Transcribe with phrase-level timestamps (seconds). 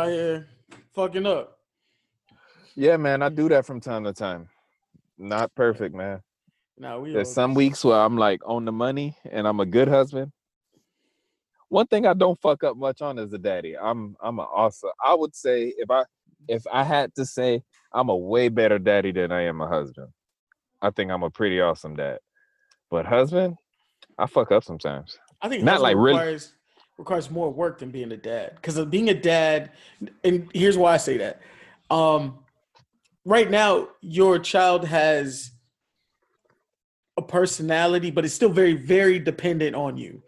[0.00, 0.48] out here
[0.94, 1.58] fucking up.
[2.74, 4.48] Yeah, man, I do that from time to time.
[5.18, 6.22] Not perfect, man.
[6.78, 9.88] Now we There's some weeks where I'm like on the money and I'm a good
[9.88, 10.32] husband.
[11.68, 13.76] One thing I don't fuck up much on is a daddy.
[13.76, 14.90] I'm I'm an awesome.
[15.04, 16.04] I would say if I
[16.48, 20.08] if I had to say I'm a way better daddy than I am a husband.
[20.80, 22.18] I think I'm a pretty awesome dad.
[22.90, 23.56] But husband,
[24.18, 25.18] I fuck up sometimes.
[25.42, 26.54] I think Not like really- requires
[27.00, 28.52] requires more work than being a dad.
[28.54, 29.72] Because being a dad,
[30.22, 31.40] and here's why I say that.
[31.90, 32.38] Um,
[33.24, 35.50] right now, your child has
[37.16, 40.22] a personality, but it's still very, very dependent on you.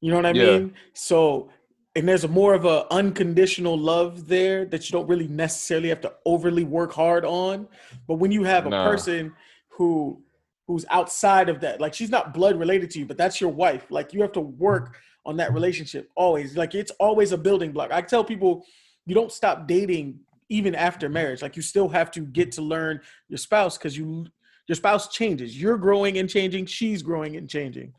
[0.00, 0.44] You know what I Yeah.
[0.44, 0.74] mean?
[0.92, 1.50] So,
[1.94, 6.02] and there's a more of a unconditional love there that you don't really necessarily have
[6.02, 7.66] to overly work hard on.
[8.06, 9.32] But when you have a person
[9.68, 10.22] who
[10.66, 13.86] who's outside of that, like she's not blood related to you, but that's your wife.
[13.88, 16.56] Like you have to work on that relationship always.
[16.56, 17.90] Like it's always a building block.
[17.92, 18.64] I tell people
[19.04, 21.42] you don't stop dating even after marriage.
[21.42, 24.26] Like you still have to get to learn your spouse because you
[24.68, 25.60] your spouse changes.
[25.60, 26.66] You're growing and changing.
[26.66, 27.92] She's growing and changing.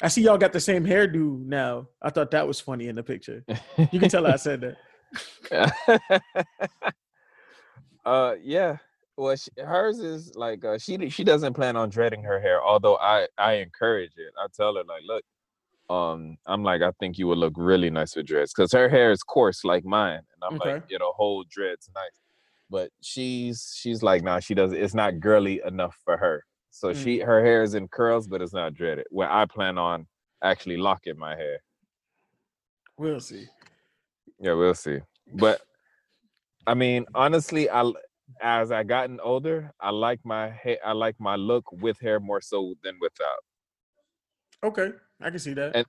[0.00, 1.88] I see y'all got the same hairdo now.
[2.02, 3.44] I thought that was funny in the picture.
[3.90, 4.76] You can tell I said that.
[8.04, 8.76] uh yeah
[9.16, 12.96] well she, hers is like uh, she she doesn't plan on dreading her hair although
[12.98, 15.24] i i encourage it i tell her like look
[15.90, 19.10] um i'm like i think you would look really nice with dreads because her hair
[19.10, 20.86] is coarse like mine and i'm like Okay.
[20.90, 22.20] it'll hold dreads nice
[22.70, 27.02] but she's she's like nah she doesn't it's not girly enough for her so Mm.
[27.02, 30.06] she her hair is in curls but it's not dreaded where i plan on
[30.42, 31.58] actually locking my hair
[32.98, 33.46] We'll see.
[34.40, 34.98] yeah, we'll see.
[35.34, 35.60] But
[36.66, 37.90] I mean, honestly, i
[38.42, 40.78] as I gotten older, I like my hair.
[40.84, 43.38] I like my look with hair more so than without.
[44.64, 44.90] Okay,
[45.20, 45.74] I can see that.
[45.76, 45.86] And-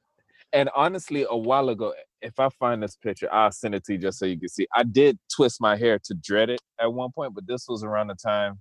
[0.52, 4.00] And honestly, a while ago, if I find this picture, I'll send it to you
[4.00, 4.66] just so you can see.
[4.74, 8.08] I did twist my hair to dread it at one point, but this was around
[8.08, 8.60] the time.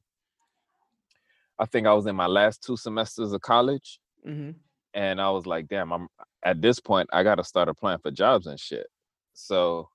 [1.59, 4.51] I think I was in my last two semesters of college, hmm
[4.93, 6.09] and I was like, "Damn, I'm
[6.43, 7.09] at this point.
[7.13, 8.87] I got to start applying for jobs and shit."
[9.33, 9.89] So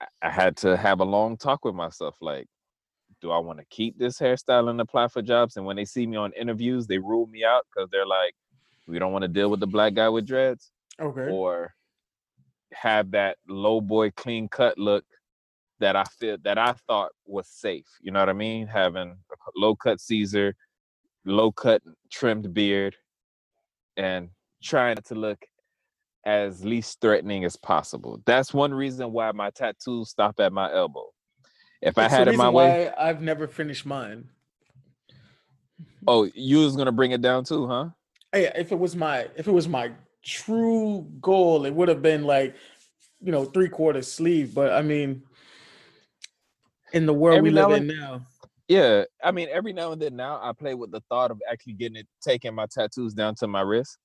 [0.00, 2.46] I- I had to have a long talk with myself, like,
[3.22, 5.56] do I want to keep this hairstyle and apply for jobs?
[5.56, 8.34] And when they see me on interviews, they rule me out because they're like,
[8.86, 11.30] "We don't want to deal with the black guy with dreads," Okay.
[11.30, 11.74] or
[12.72, 15.04] have that low boy clean cut look
[15.78, 17.86] that I feel that I thought was safe.
[18.00, 18.66] You know what I mean?
[18.66, 19.16] Having
[19.56, 20.54] low cut Caesar,
[21.24, 22.96] low cut trimmed beard,
[23.96, 24.30] and
[24.62, 25.44] trying to look
[26.24, 28.22] as least threatening as possible.
[28.24, 31.10] That's one reason why my tattoos stop at my elbow.
[31.82, 34.30] If I That's the had it my way, why I've never finished mine.
[36.06, 37.90] oh, you was gonna bring it down too, huh?
[38.34, 39.92] Hey, if it was my if it was my
[40.24, 42.56] true goal, it would have been like,
[43.22, 44.52] you know, three quarter sleeve.
[44.52, 45.22] But I mean,
[46.92, 48.22] in the world Every we live in and- now,
[48.66, 51.74] Yeah, I mean, every now and then now I play with the thought of actually
[51.74, 53.98] getting it, taking my tattoos down to my wrist,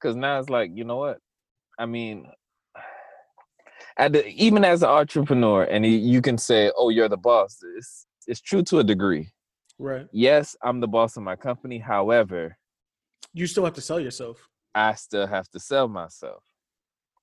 [0.00, 1.18] because now it's like, you know what?
[1.78, 2.26] I mean,
[3.98, 8.06] at the, even as an entrepreneur, and you can say, "Oh, you're the boss." It's
[8.26, 9.30] it's true to a degree.
[9.78, 10.08] right?
[10.10, 11.78] Yes, I'm the boss of my company.
[11.78, 12.56] However,
[13.36, 14.48] You still have to sell yourself.
[14.74, 16.42] I still have to sell myself.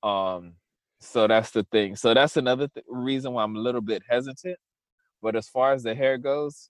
[0.03, 0.53] Um,
[0.99, 1.95] so that's the thing.
[1.95, 4.57] So that's another th- reason why I'm a little bit hesitant.
[5.23, 6.69] But as far as the hair goes,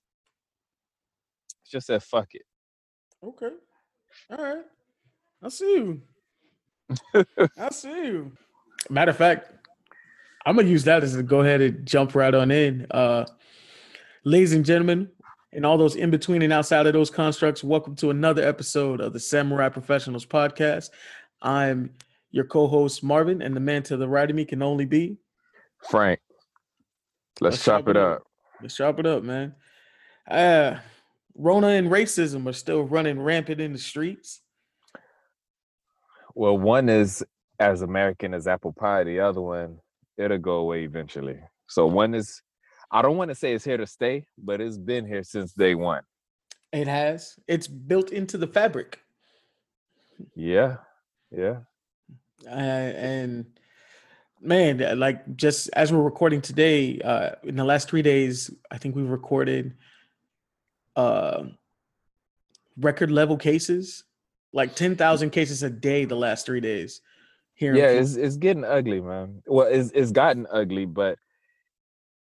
[1.61, 2.43] it's just said fuck it.
[3.21, 3.49] Okay.
[4.29, 4.63] All right.
[5.43, 6.01] I see you.
[7.59, 8.31] I see you.
[8.89, 9.51] Matter of fact,
[10.45, 12.87] I'm gonna use that as a go ahead and jump right on in.
[12.91, 13.25] Uh
[14.23, 15.09] ladies and gentlemen,
[15.53, 19.13] and all those in between and outside of those constructs, welcome to another episode of
[19.13, 20.89] the Samurai Professionals Podcast.
[21.41, 21.91] I'm
[22.31, 25.17] your co-host Marvin, and the man to the right of me can only be.
[25.89, 26.19] Frank,
[27.39, 28.23] let's, chop, it up.
[28.61, 29.53] Let's chop it up, man.
[30.29, 30.77] Uh
[31.35, 34.41] Rona and racism are still running rampant in the streets.
[36.35, 37.23] Well, one is
[37.59, 39.03] as American as apple pie.
[39.03, 39.79] The other one,
[40.17, 41.39] it'll go away eventually.
[41.67, 42.41] So one is,
[42.93, 45.73] I don't want to say it's here to stay, but it's been here since day
[45.73, 46.03] one.
[46.71, 47.39] It has.
[47.47, 48.99] It's built into the fabric.
[50.35, 50.77] Yeah,
[51.35, 51.57] yeah.
[52.45, 53.45] Uh, and
[54.39, 58.77] man, uh, like just as we're recording today, uh, in the last three days, I
[58.77, 59.73] think we've recorded
[60.95, 61.45] uh,
[62.77, 64.03] record level cases,
[64.53, 67.01] like 10,000 cases a day the last three days.
[67.55, 71.19] Here, yeah it's, it's getting ugly man well it's, it's gotten ugly but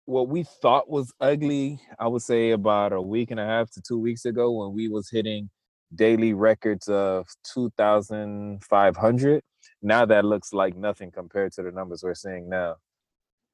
[0.06, 3.80] what we thought was ugly i would say about a week and a half to
[3.80, 5.48] two weeks ago when we was hitting
[5.94, 9.42] daily records of 2500
[9.82, 12.74] now that looks like nothing compared to the numbers we're seeing now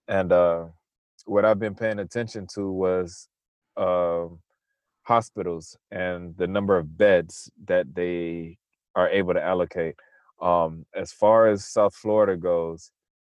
[0.09, 0.65] and uh,
[1.27, 3.29] what I've been paying attention to was
[3.77, 4.27] uh,
[5.03, 8.57] hospitals and the number of beds that they
[8.95, 9.95] are able to allocate.
[10.41, 12.91] Um, as far as South Florida goes,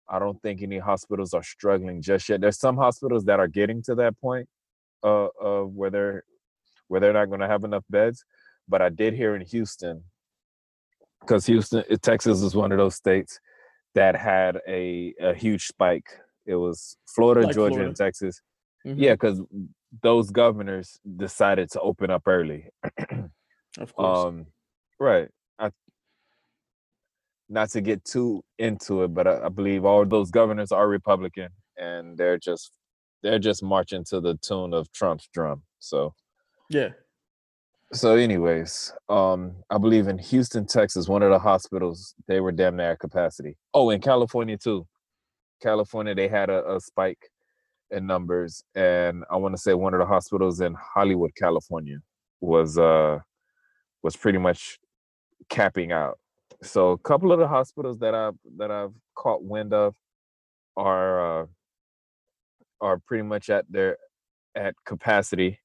[0.08, 2.40] I don't think any hospitals are struggling just yet.
[2.40, 4.48] There's some hospitals that are getting to that point
[5.02, 6.24] uh, of where they're
[6.88, 8.24] where they're not going to have enough beds.
[8.68, 10.04] But I did hear in Houston,
[11.20, 13.40] because Houston, Texas is one of those states
[13.94, 16.08] that had a, a huge spike.
[16.46, 17.88] It was Florida, Like Georgia, Florida.
[17.88, 18.40] and Texas.
[18.86, 18.94] Mhm.
[18.98, 19.40] Yeah, because
[20.02, 22.68] those governors decided to open up early.
[23.78, 24.26] of course.
[24.26, 24.46] Um,
[24.98, 25.28] right.
[25.58, 25.70] I,
[27.48, 31.48] not to get too into it, but I, I believe all those governors are Republican,
[31.76, 32.72] and they're just
[33.22, 35.62] they're just marching to the tune of Trump's drum.
[35.78, 36.14] So
[36.70, 36.90] yeah.
[37.92, 42.76] so, anyways, um, I believe in Houston, Texas, one of the hospitals they were damn
[42.76, 43.56] near capacity.
[43.72, 44.86] Oh, in California too.
[45.62, 47.30] California, they had a, a spike
[47.90, 51.98] in numbers, and I want to say one of the hospitals in Hollywood, California,
[52.40, 53.18] was uh
[54.02, 54.78] was pretty much
[55.48, 56.18] capping out.
[56.64, 59.94] So, a couple of the hospitals that I've that I've caught wind of
[60.76, 61.46] are uh,
[62.80, 63.98] are pretty much at their
[64.54, 65.60] at capacity.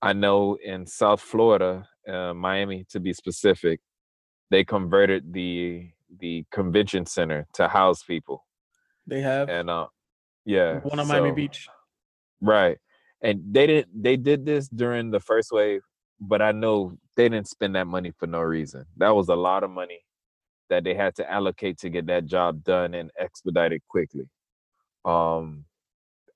[0.00, 3.80] I know in South Florida, uh, Miami to be specific,
[4.50, 5.90] they converted the
[6.20, 8.44] the convention center to house people,
[9.06, 9.88] They have and uh,
[10.44, 11.68] yeah, one on Miami Beach.
[12.40, 12.78] right?
[13.22, 15.82] And they didn't they did this during the first wave,
[16.20, 18.84] but I know they didn't spend that money for no reason.
[18.98, 20.00] That was a lot of money
[20.70, 24.28] that they had to allocate to get that job done and expedited quickly.
[25.04, 25.64] Um,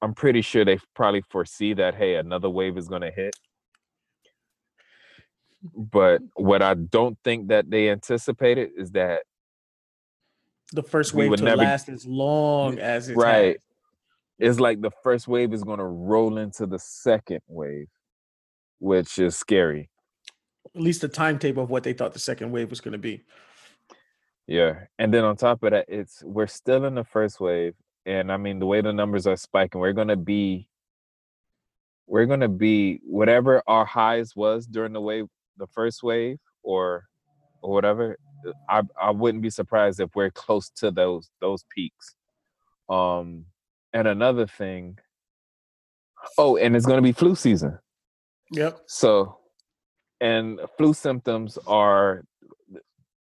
[0.02, 3.34] I'm pretty sure they probably foresee that hey, another wave is going to hit.
[5.74, 9.22] But what I don't think that they anticipated is that
[10.72, 13.58] The first wave would to never- last as long as it's right.
[14.38, 17.88] It's like the first wave is going to roll into the second wave,
[18.78, 19.90] which is scary.
[20.76, 23.24] At least the timetable of what they thought the second wave was going to be.
[24.48, 24.86] Yeah.
[24.98, 27.74] And then on top of that, it's we're still in the first wave.
[28.06, 30.68] And I mean, the way the numbers are spiking, we're gonna be
[32.06, 35.26] we're gonna be whatever our highs was during the wave,
[35.58, 37.04] the first wave, or
[37.60, 38.16] or whatever.
[38.48, 42.14] uh, I I wouldn't be surprised if we're close to those those peaks.
[42.88, 43.44] Um,
[43.92, 44.98] and another thing.
[46.38, 47.78] Oh, and it's gonna be flu season.
[48.52, 48.78] Yep.
[48.86, 49.40] So,
[50.22, 52.24] and flu symptoms are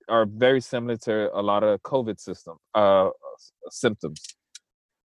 [0.09, 3.09] are very similar to a lot of COVID system uh
[3.69, 4.21] symptoms.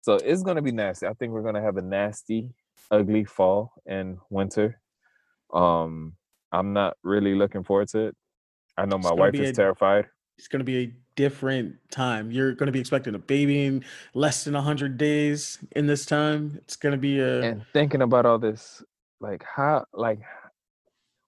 [0.01, 1.07] So it's gonna be nasty.
[1.07, 2.49] I think we're gonna have a nasty,
[2.89, 4.79] ugly fall and winter.
[5.53, 6.15] Um,
[6.51, 8.15] I'm not really looking forward to it.
[8.77, 10.07] I know my wife is a- terrified.
[10.37, 12.31] It's going to be a different time.
[12.31, 13.83] You're going to be expecting a baby in
[14.15, 16.57] less than 100 days in this time.
[16.63, 17.41] It's going to be a.
[17.41, 18.83] And thinking about all this,
[19.19, 20.19] like how, like,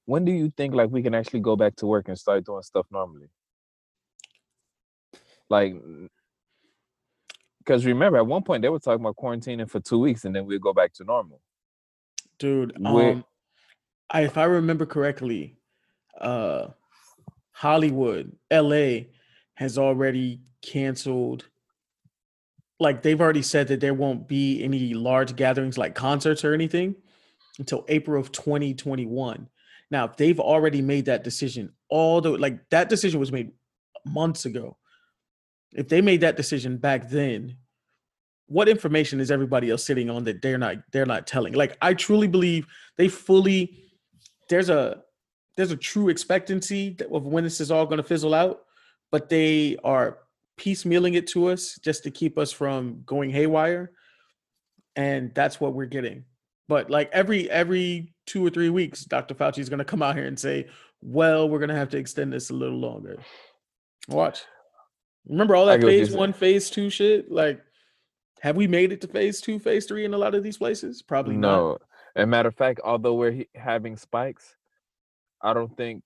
[0.05, 2.63] when do you think like we can actually go back to work and start doing
[2.63, 3.27] stuff normally?
[5.53, 5.75] Like,
[7.59, 10.47] because remember at one point they were talking about quarantining for two weeks and then
[10.47, 11.39] we'd go back to normal.
[12.39, 13.23] Dude, um,
[14.09, 15.59] I, if I remember correctly,
[16.19, 16.69] uh,
[17.51, 19.01] Hollywood, LA
[19.53, 21.45] has already canceled.
[22.79, 26.95] Like they've already said that there won't be any large gatherings like concerts or anything
[27.59, 29.47] until April of 2021.
[29.91, 33.51] Now, if they've already made that decision, all the like that decision was made
[34.03, 34.77] months ago.
[35.73, 37.57] If they made that decision back then,
[38.47, 41.53] what information is everybody else sitting on that they're not they're not telling?
[41.53, 43.77] Like i truly believe they fully
[44.49, 45.01] there's a
[45.55, 48.61] there's a true expectancy of when this is all going to fizzle out
[49.11, 50.19] but they are
[50.57, 53.91] piecemealing it to us just to keep us from going haywire
[54.95, 56.23] and that's what we're getting.
[56.67, 60.15] But like every every two or three weeks dr fauci is going to come out
[60.15, 60.67] here and say
[61.01, 63.17] well we're going to have to extend this a little longer.
[64.07, 64.43] Watch
[65.27, 67.61] remember all that get what you're phase one phase two shit like
[68.43, 71.01] have we made it to phase two, phase three in a lot of these places?
[71.01, 71.55] Probably not.
[71.55, 71.77] No.
[72.17, 74.57] And matter of fact, although we're he- having spikes,
[75.41, 76.03] I don't think.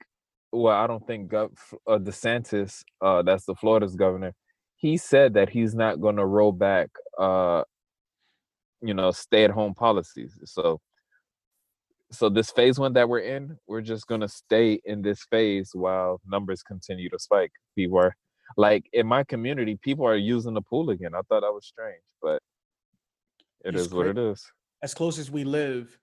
[0.51, 1.49] Well, I don't think Gov,
[1.87, 4.35] uh, DeSantis, uh, that's the Florida's governor,
[4.75, 7.63] he said that he's not going to roll back, uh,
[8.81, 10.39] you know, stay-at-home policies.
[10.45, 10.79] So,
[12.11, 15.71] so this phase one that we're in, we're just going to stay in this phase
[15.73, 17.51] while numbers continue to spike.
[17.75, 18.15] People are
[18.55, 21.13] like in my community, people are using the pool again.
[21.15, 22.41] I thought that was strange, but
[23.65, 24.45] it It's is what it is.
[24.81, 25.97] As close as we live,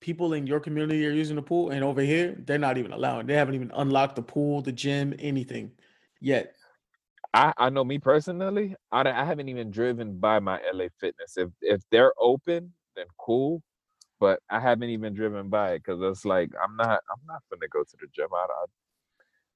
[0.00, 3.26] people in your community are using the pool, and over here, they're not even allowing.
[3.26, 5.72] They haven't even unlocked the pool, the gym, anything
[6.20, 6.54] yet.
[7.32, 11.36] I, I know me personally, I, I haven't even driven by my LA Fitness.
[11.36, 13.62] If if they're open, then cool.
[14.20, 17.68] But I haven't even driven by it because it's like I'm not I'm not gonna
[17.68, 18.28] go to the gym.
[18.34, 18.64] I, I,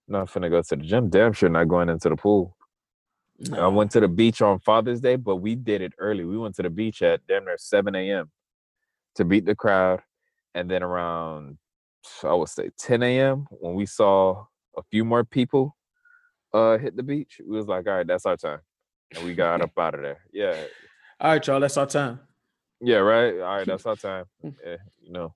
[0.08, 1.08] not gonna go to the gym.
[1.08, 2.56] Damn sure not going into the pool.
[3.38, 3.64] No.
[3.64, 6.24] I went to the beach on Father's Day, but we did it early.
[6.24, 8.30] We went to the beach at damn near 7 a.m.
[9.14, 10.00] to beat the crowd.
[10.54, 11.58] And then around,
[12.24, 14.46] I would say 10 a.m., when we saw
[14.76, 15.76] a few more people
[16.52, 18.60] uh, hit the beach, we was like, all right, that's our time.
[19.14, 20.18] And we got up out of there.
[20.32, 20.56] Yeah.
[21.20, 22.20] All right, y'all, that's our time.
[22.80, 23.34] Yeah, right.
[23.34, 24.24] All right, that's our time.
[24.42, 25.34] Yeah, you know,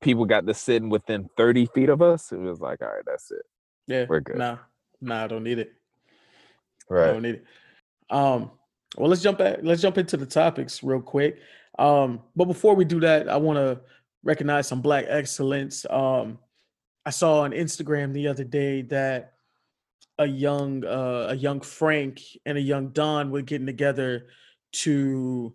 [0.00, 2.30] people got to sitting within 30 feet of us.
[2.30, 3.42] It was like, all right, that's it.
[3.86, 4.06] Yeah.
[4.08, 4.36] We're good.
[4.36, 4.58] Nah,
[5.00, 5.72] nah, I don't need it.
[6.88, 7.08] Right.
[7.08, 7.44] I don't need it.
[8.10, 8.50] Um,
[8.96, 9.58] well, let's jump back.
[9.62, 11.38] Let's jump into the topics real quick.
[11.78, 13.80] Um, but before we do that, I want to
[14.22, 15.84] recognize some black excellence.
[15.90, 16.38] Um,
[17.04, 19.34] I saw on Instagram the other day that
[20.18, 24.28] a young uh, a young Frank and a young Don were getting together
[24.72, 25.54] to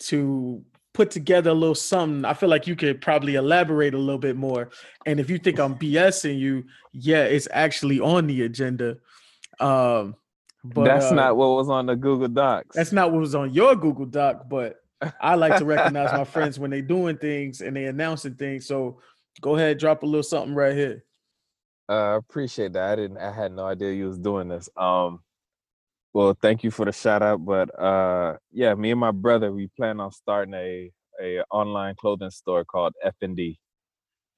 [0.00, 0.64] to
[1.00, 2.26] put together a little something.
[2.26, 4.68] I feel like you could probably elaborate a little bit more.
[5.06, 8.98] And if you think I'm BSing you, yeah, it's actually on the agenda.
[9.60, 10.14] Um,
[10.62, 12.76] but that's uh, not what was on the Google Docs.
[12.76, 14.76] That's not what was on your Google Doc, but
[15.22, 18.66] I like to recognize my friends when they doing things and they announcing things.
[18.66, 19.00] So
[19.40, 21.02] go ahead, drop a little something right here.
[21.88, 22.90] I uh, appreciate that.
[22.90, 24.68] I didn't I had no idea you was doing this.
[24.76, 25.20] Um
[26.12, 27.44] well, thank you for the shout out.
[27.44, 30.90] But uh yeah, me and my brother, we plan on starting a
[31.22, 33.58] a online clothing store called F and D.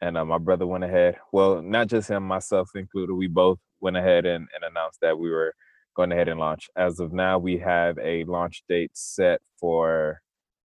[0.00, 1.17] And uh, my brother went ahead.
[1.33, 3.14] Well, not just him, myself included.
[3.14, 5.55] We both went ahead and, and announced that we were
[5.95, 6.69] going ahead and launch.
[6.76, 10.21] As of now, we have a launch date set for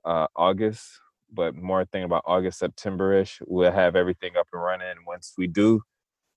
[0.06, 0.82] uh, August,
[1.30, 3.42] but more thing about August, September-ish.
[3.46, 4.96] We'll have everything up and running.
[5.06, 5.82] Once we do,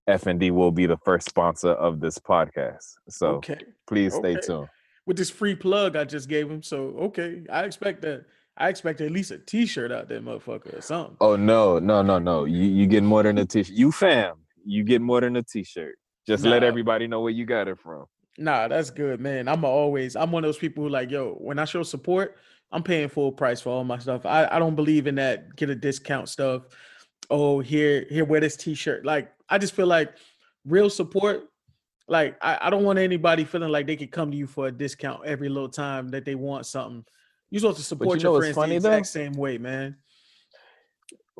[0.09, 2.93] FND will be the first sponsor of this podcast.
[3.09, 3.59] So okay.
[3.87, 4.41] please stay okay.
[4.45, 4.67] tuned.
[5.05, 6.63] With this free plug I just gave him.
[6.63, 8.25] So okay, I expect that.
[8.57, 11.15] I expect at least a T-shirt out there, motherfucker, or something.
[11.21, 12.45] Oh no, no, no, no!
[12.45, 13.75] You you get more than a T-shirt.
[13.75, 15.95] You fam, you get more than a T-shirt.
[16.27, 16.51] Just nah.
[16.51, 18.05] let everybody know where you got it from.
[18.37, 19.47] Nah, that's good, man.
[19.47, 22.37] I'm always I'm one of those people who like, yo, when I show support,
[22.71, 24.25] I'm paying full price for all my stuff.
[24.25, 26.63] I, I don't believe in that get a discount stuff.
[27.29, 29.05] Oh, here, here, wear this t-shirt.
[29.05, 30.15] Like, I just feel like
[30.65, 31.43] real support.
[32.07, 34.71] Like, I, I don't want anybody feeling like they could come to you for a
[34.71, 37.05] discount every little time that they want something.
[37.51, 39.19] You're supposed to support you your friends funny, the exact though?
[39.19, 39.97] same way, man.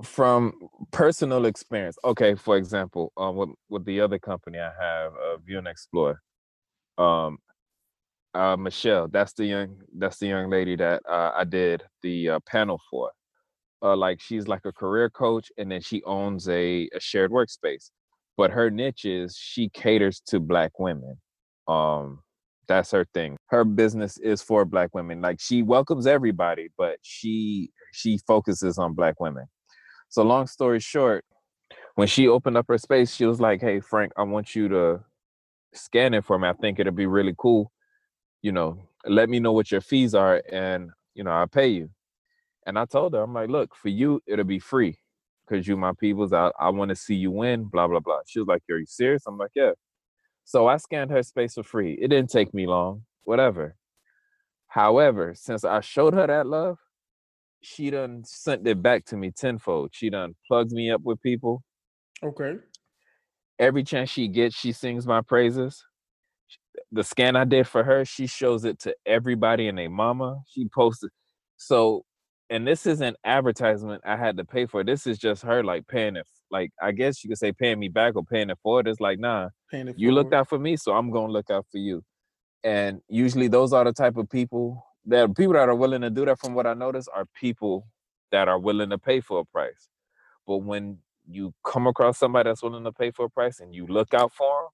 [0.04, 0.54] From
[0.92, 2.36] personal experience, okay.
[2.36, 6.22] For example, um, with with the other company I have, uh, View and Explore,
[6.98, 7.38] um,
[8.34, 12.40] uh, Michelle, that's the young that's the young lady that uh, I did the uh,
[12.46, 13.12] panel for.
[13.84, 17.92] Uh, like she's like a career coach, and then she owns a, a shared workspace.
[18.42, 21.18] But her niche is she caters to black women.
[21.68, 22.24] Um,
[22.68, 23.38] that's her thing.
[23.50, 25.22] Her business is for black women.
[25.22, 29.46] Like she welcomes everybody, but she she focuses on black women.
[30.10, 31.24] So long story short,
[31.94, 35.02] when she opened up her space, she was like, "Hey Frank, I want you to
[35.76, 36.48] scan it for me.
[36.48, 37.72] I think it'll be really cool.
[38.42, 41.92] You know, let me know what your fees are and, you know, I'll pay you.
[42.66, 44.98] And I told her, I'm like, look, for you, it'll be free
[45.52, 46.34] because you my peoples.
[46.34, 48.20] I, I want to see you win, blah, blah, blah.
[48.26, 49.24] She was like, Are you serious?
[49.28, 49.72] I'm like, Yeah.
[50.46, 51.98] So I scanned her space for free.
[52.02, 53.76] It didn't take me long, whatever.
[54.68, 56.78] However, since I showed her that love,
[57.62, 59.92] she done sent it back to me tenfold.
[59.94, 61.64] She done plugged me up with people.
[62.24, 62.54] Okay
[63.62, 65.86] every chance she gets, she sings my praises.
[66.92, 70.40] The scan I did for her, she shows it to everybody and their mama.
[70.48, 71.12] She posted.
[71.58, 72.04] So,
[72.52, 74.84] and this isn't advertisement I had to pay for.
[74.84, 76.28] This is just her like paying it.
[76.52, 78.88] Like I guess you could say paying me back or paying it forward.
[78.88, 81.78] It's like nah, it you looked out for me, so I'm gonna look out for
[81.78, 82.04] you.
[82.64, 86.26] And usually those are the type of people that people that are willing to do
[86.26, 86.40] that.
[86.40, 87.88] From what I notice, are people
[88.32, 89.88] that are willing to pay for a price.
[90.46, 90.98] But when
[91.30, 94.34] you come across somebody that's willing to pay for a price and you look out
[94.34, 94.70] for them,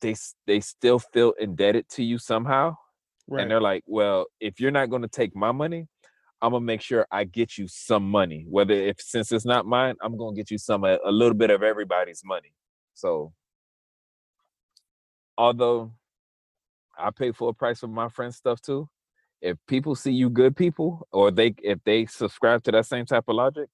[0.00, 0.14] they
[0.46, 2.76] they still feel indebted to you somehow.
[3.28, 3.42] Right.
[3.42, 5.88] And they're like, well, if you're not going to take my money,
[6.42, 8.44] I'm gonna make sure I get you some money.
[8.48, 11.50] Whether if since it's not mine, I'm gonna get you some a, a little bit
[11.50, 12.52] of everybody's money.
[12.94, 13.32] So,
[15.38, 15.92] although
[16.98, 18.88] I pay full price for my friends' stuff too,
[19.40, 23.24] if people see you good people, or they if they subscribe to that same type
[23.28, 23.68] of logic,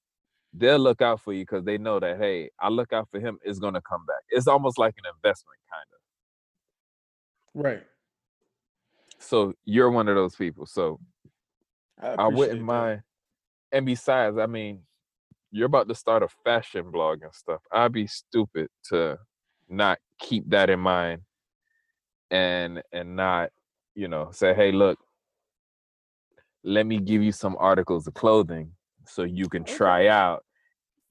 [0.53, 3.39] they'll look out for you because they know that hey, I look out for him,
[3.43, 4.21] is gonna come back.
[4.29, 5.87] It's almost like an investment, kind
[7.65, 7.65] of.
[7.65, 7.83] Right.
[9.19, 10.65] So you're one of those people.
[10.65, 10.99] So
[12.01, 12.65] I, I wouldn't that.
[12.65, 13.01] mind.
[13.71, 14.81] And besides, I mean,
[15.51, 17.61] you're about to start a fashion blog and stuff.
[17.71, 19.19] I'd be stupid to
[19.69, 21.21] not keep that in mind
[22.31, 23.49] and and not
[23.95, 24.99] you know say hey look
[26.63, 28.71] let me give you some articles of clothing
[29.05, 30.43] so you can try out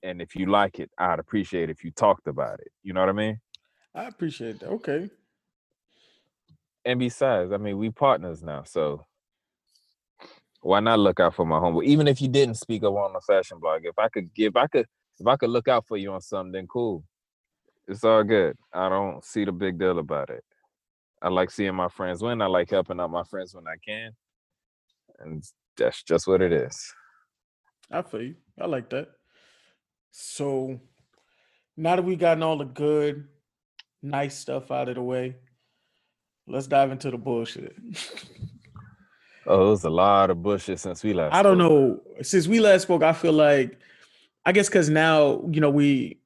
[0.02, 3.08] and if you like it i'd appreciate if you talked about it you know what
[3.08, 3.40] i mean
[3.94, 4.68] I appreciate that.
[4.68, 5.10] Okay.
[6.88, 9.04] And besides i mean we partners now so
[10.23, 10.28] mm.
[10.62, 11.85] why not look out for my homeboy?
[11.85, 14.66] Even if you didn't speak up on the fashion blog if i could give i
[14.66, 14.87] could
[15.21, 17.04] if i could look out for you on something then cool.
[17.88, 18.54] It's all good.
[18.73, 20.45] I don't see the big deal about it.
[21.23, 22.42] I like seeing my friends win.
[22.42, 24.12] I like helping out my friends when i can.
[25.18, 25.42] And
[25.76, 26.92] that's just what it is.
[27.90, 28.35] I feel you.
[28.61, 29.09] I like that.
[30.11, 30.78] So
[31.78, 33.26] now that we've gotten all the good,
[34.02, 35.37] nice stuff out of the way,
[36.49, 37.76] let's dive into the bullshit.
[39.47, 41.71] oh it was a lot of bullshit since we last I don't spoke.
[41.71, 42.23] know.
[42.23, 43.78] Since we last spoke, I feel like
[44.45, 46.21] I guess because now, you know, we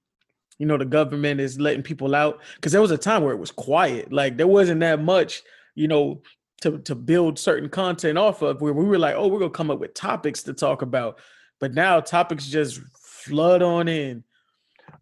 [0.58, 2.40] you know, the government is letting people out.
[2.60, 4.12] Cause there was a time where it was quiet.
[4.12, 5.42] Like there wasn't that much,
[5.74, 6.22] you know,
[6.60, 9.70] to, to build certain content off of where we were like, oh, we're gonna come
[9.70, 11.18] up with topics to talk about.
[11.58, 14.24] But now topics just flood on in.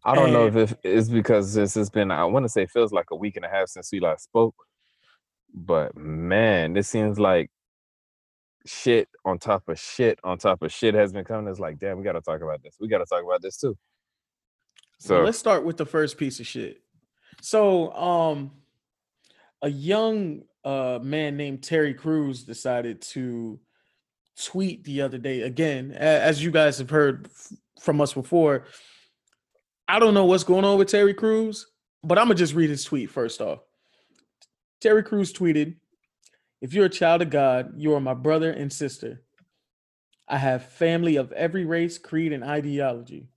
[0.05, 3.11] I don't know if it's because this has been, I want to say, feels like
[3.11, 4.55] a week and a half since we last spoke.
[5.55, 7.51] But man, this seems like
[8.67, 11.51] shit on top of shit on top of shit has been coming.
[11.51, 12.77] It's like, damn, we got to talk about this.
[12.81, 13.77] We got to talk about this too.
[14.99, 16.83] So So, let's start with the first piece of shit.
[17.41, 18.53] So, um,
[19.63, 23.59] a young uh man named Terry Crews decided to
[24.45, 25.43] tweet the other day.
[25.43, 27.29] Again, as you guys have heard
[27.81, 28.67] from us before,
[29.89, 31.67] I don't know what's going on with Terry Crews,
[32.05, 33.61] but I'm gonna just read his tweet first off.
[34.81, 35.77] Terry Crews tweeted,
[36.61, 39.23] "If you're a child of God, you are my brother and sister.
[40.27, 43.29] I have family of every race, creed, and ideology."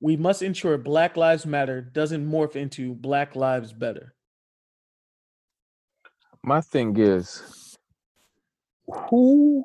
[0.00, 4.14] We must ensure Black Lives Matter doesn't morph into Black Lives Better.
[6.42, 7.78] my thing is,
[8.86, 9.64] who?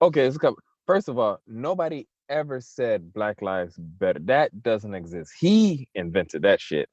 [0.00, 0.58] Okay, it's a couple.
[0.86, 4.20] First of all, nobody ever said Black Lives Better.
[4.20, 5.32] That doesn't exist.
[5.38, 6.88] He invented that shit.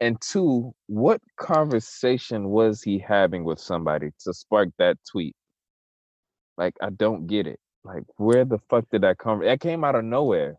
[0.00, 5.36] And two, what conversation was he having with somebody to spark that tweet?
[6.58, 7.60] Like, I don't get it.
[7.84, 9.44] Like, where the fuck did that come?
[9.44, 10.58] That came out of nowhere.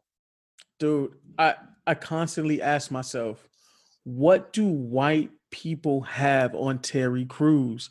[0.79, 3.47] Dude, I I constantly ask myself,
[4.03, 7.89] what do white people have on Terry Crews?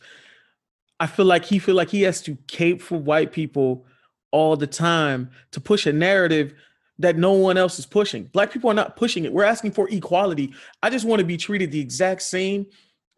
[0.98, 3.86] I feel like he feel like he has to cape for white people
[4.30, 6.54] all the time to push a narrative
[7.02, 8.24] that no one else is pushing.
[8.24, 9.32] Black people are not pushing it.
[9.32, 10.54] We're asking for equality.
[10.82, 12.66] I just want to be treated the exact same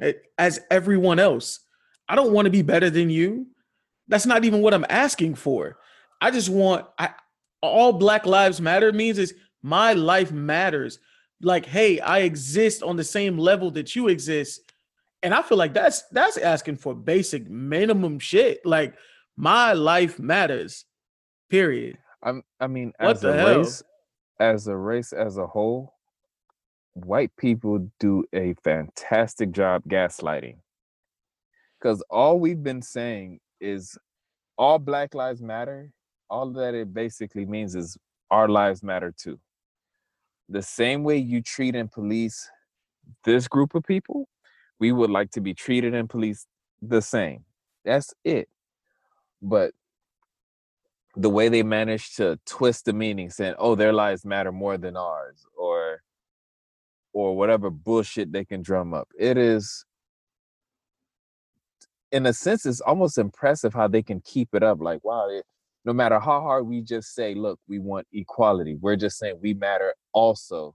[0.01, 1.61] eh, as everyone else.
[2.09, 3.47] I don't want to be better than you.
[4.09, 5.79] That's not even what I'm asking for.
[6.21, 7.11] I just want I
[7.61, 10.99] all Black Lives Matter means is my life matters.
[11.43, 14.73] Like, hey, I exist on the same level that you exist.
[15.23, 18.65] And I feel like that's that's asking for basic minimum shit.
[18.65, 18.95] Like
[19.37, 20.87] my life matters.
[21.51, 21.99] Period.
[22.25, 23.59] I'm, I mean, What as a hell?
[23.59, 23.83] race,
[24.41, 25.95] as a race as a whole,
[26.95, 30.57] white people do a fantastic job gaslighting.
[31.79, 33.99] Because all we've been saying is
[34.57, 35.93] all Black Lives Matter.
[36.31, 37.99] All that it basically means is
[38.31, 39.39] our lives matter too.
[40.49, 42.49] The same way you treat and police
[43.25, 44.29] this group of people,
[44.81, 46.47] we would like to be treated and policed
[46.81, 47.45] the same.
[47.85, 48.49] That's it.
[49.43, 49.73] But
[51.17, 54.97] the way they manage to twist the meaning saying oh their lives matter more than
[54.97, 56.01] ours or
[57.13, 59.09] or whatever bullshit they can drum up.
[59.19, 59.85] It is
[62.13, 65.45] in a sense it's almost impressive how they can keep it up like wow it,
[65.85, 69.55] no matter how hard we just say look we want equality we're just saying we
[69.55, 70.75] matter also.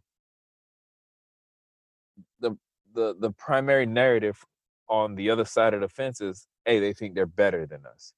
[2.41, 2.58] The
[2.93, 4.43] the the primary narrative
[4.89, 8.13] on the other side of the fence is hey they think they're better than us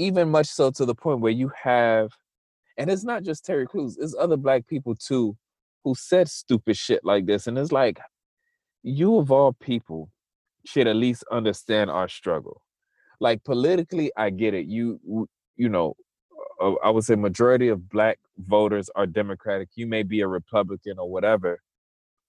[0.00, 2.10] even much so to the point where you have,
[2.78, 5.36] and it's not just Terry Crews, it's other black people too
[5.84, 7.46] who said stupid shit like this.
[7.46, 8.00] And it's like,
[8.82, 10.10] you of all people
[10.64, 12.62] should at least understand our struggle.
[13.20, 14.66] Like politically, I get it.
[14.66, 15.94] You, you know,
[16.60, 19.68] uh, I would say majority of black voters are Democratic.
[19.74, 21.60] You may be a Republican or whatever,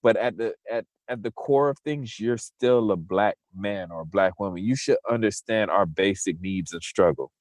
[0.04, 4.02] but at the at at the core of things, you're still a black man or
[4.02, 4.64] a black woman.
[4.64, 7.32] You should understand our basic needs and struggle.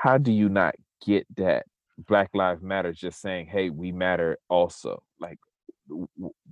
[0.00, 1.66] How do you not get that?
[2.08, 5.38] Black Lives Matter just saying, "Hey, we matter also." Like,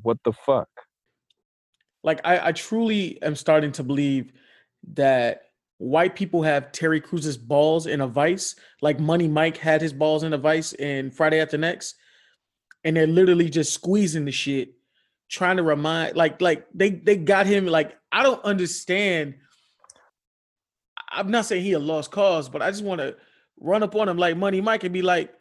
[0.02, 0.68] what the fuck?
[2.04, 4.32] Like I, I truly am starting to believe
[4.92, 5.44] that
[5.78, 10.24] white people have Terry Crews's balls in a vice, like Money Mike had his balls
[10.24, 11.94] in a vice in Friday After Next,
[12.84, 14.74] and they're literally just squeezing the shit
[15.30, 19.36] trying to remind like like they they got him like I don't understand.
[21.10, 23.16] I'm not saying he a lost cause, but I just want to
[23.60, 25.32] run up on him like Money Mike and be like,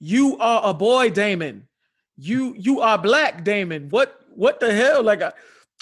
[0.00, 1.68] "You are a boy, Damon.
[2.16, 3.88] You you are black, Damon.
[3.90, 5.02] What what the hell?
[5.02, 5.32] Like I,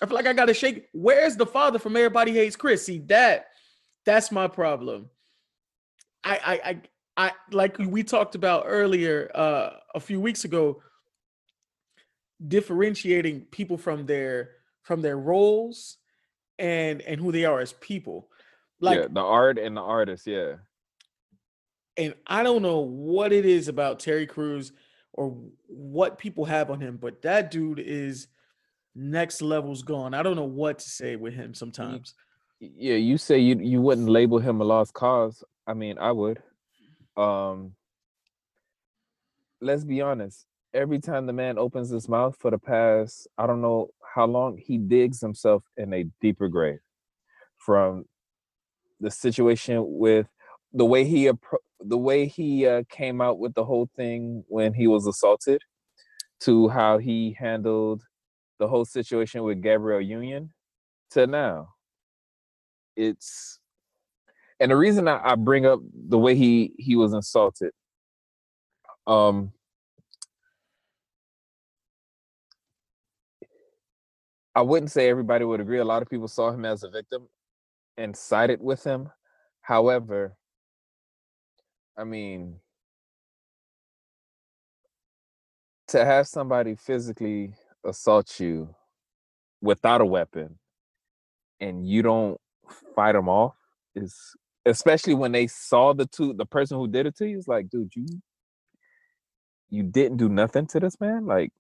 [0.03, 0.89] I feel like I gotta shake.
[0.93, 2.85] Where's the father from Everybody Hates Chris?
[2.85, 3.47] See that
[4.05, 5.11] that's my problem.
[6.25, 10.83] I I I, I like we talked about earlier uh, a few weeks ago
[12.47, 14.51] differentiating people from their
[14.83, 15.99] from their roles
[16.59, 18.29] and and who they are as people.
[18.81, 20.55] Like yeah, the art and the artist, yeah.
[21.97, 24.73] And I don't know what it is about Terry Crews
[25.13, 28.29] or what people have on him, but that dude is
[28.95, 30.15] next level's gone.
[30.15, 32.15] I don't know what to say with him sometimes.
[32.61, 35.43] Yeah, you say you you wouldn't label him a lost cause.
[35.67, 36.43] I mean, I would.
[37.17, 37.75] Um
[39.61, 43.61] let's be honest every time the man opens his mouth for the past, I don't
[43.63, 46.81] know how long, he digs himself in a deeper grave
[47.59, 48.05] from
[49.01, 50.27] the situation with
[50.73, 51.31] the way he
[51.81, 55.61] the way he uh, came out with the whole thing when he was assaulted
[56.41, 58.03] to how he handled
[58.59, 60.51] the whole situation with Gabrielle Union
[61.11, 61.71] to now.
[62.97, 63.59] It's
[64.61, 67.73] and the reason I, I bring up the way he he was insulted,
[69.07, 69.53] um,
[74.55, 75.79] I wouldn't say everybody would agree.
[75.79, 77.29] A lot of people saw him as a victim
[77.97, 79.11] and sided with him.
[79.63, 80.37] However,
[81.97, 82.57] I mean,
[85.89, 88.75] to have somebody physically assault you
[89.61, 90.59] without a weapon
[91.61, 92.41] and you don't
[92.95, 93.55] fight them off
[93.95, 94.17] is
[94.65, 97.69] especially when they saw the two the person who did it to you is like
[97.69, 98.07] dude you
[99.69, 101.51] you didn't do nothing to this man like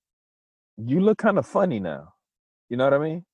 [0.79, 2.13] you look kind of funny now
[2.73, 3.27] you know what I mean?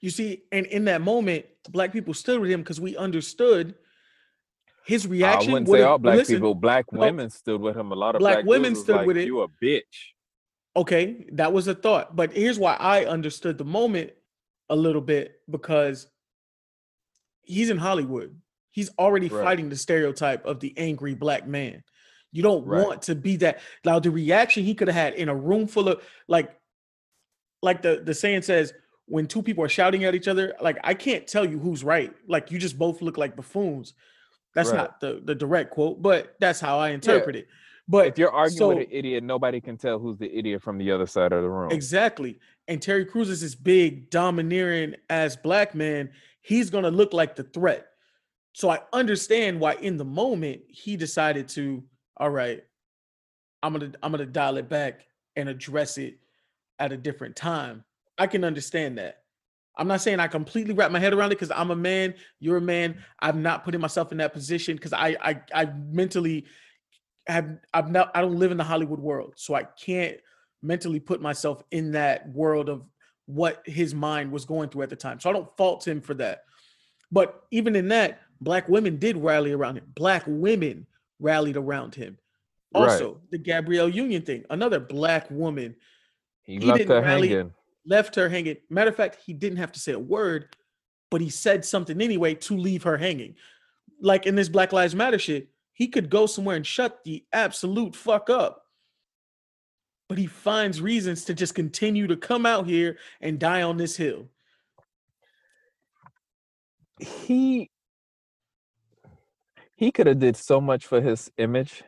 [0.00, 3.74] You see, and in that moment, black people stood with him because we understood
[4.90, 5.50] his reaction.
[5.50, 6.54] I wouldn't say all black listen, people.
[6.56, 7.92] Black no, women stood with him.
[7.92, 9.24] A lot of black, black women stood like, with it.
[9.24, 9.82] You a bitch.
[10.76, 12.16] Okay, that was a thought.
[12.16, 14.10] But here's why I understood the moment
[14.68, 16.08] a little bit because
[17.42, 18.36] he's in Hollywood.
[18.72, 19.44] He's already right.
[19.44, 21.84] fighting the stereotype of the angry black man.
[22.32, 22.84] You don't right.
[22.84, 23.60] want to be that.
[23.84, 26.50] Now, the reaction he could have had in a room full of like
[27.62, 28.72] like the the saying says
[29.06, 32.14] when two people are shouting at each other like i can't tell you who's right
[32.28, 33.92] like you just both look like buffoons
[34.54, 34.76] that's right.
[34.76, 37.42] not the the direct quote but that's how i interpret yeah.
[37.42, 37.48] it
[37.88, 40.78] but if you're arguing so, with an idiot nobody can tell who's the idiot from
[40.78, 45.36] the other side of the room exactly and terry crews is this big domineering as
[45.36, 46.10] black man
[46.42, 47.86] he's gonna look like the threat
[48.52, 51.82] so i understand why in the moment he decided to
[52.16, 52.64] all right
[53.62, 56.18] i'm gonna i'm gonna dial it back and address it
[56.78, 57.84] at a different time.
[58.18, 59.19] I can understand that.
[59.80, 62.58] I'm not saying I completely wrap my head around it because I'm a man, you're
[62.58, 63.02] a man.
[63.18, 66.44] I'm not putting myself in that position because I, I I mentally
[67.26, 69.32] have I'm not I don't live in the Hollywood world.
[69.36, 70.18] So I can't
[70.62, 72.84] mentally put myself in that world of
[73.24, 75.18] what his mind was going through at the time.
[75.18, 76.42] So I don't fault him for that.
[77.10, 79.84] But even in that, black women did rally around him.
[79.94, 80.86] Black women
[81.20, 82.18] rallied around him.
[82.74, 83.30] Also, right.
[83.30, 85.74] the Gabrielle Union thing, another black woman
[86.42, 87.52] he, he left her rally, hanging.
[87.86, 88.56] Left her hanging.
[88.68, 90.54] Matter of fact, he didn't have to say a word,
[91.10, 93.34] but he said something anyway to leave her hanging.
[94.00, 97.96] Like in this Black Lives Matter shit, he could go somewhere and shut the absolute
[97.96, 98.64] fuck up.
[100.08, 103.96] But he finds reasons to just continue to come out here and die on this
[103.96, 104.28] hill.
[106.98, 107.70] He
[109.76, 111.82] he could have did so much for his image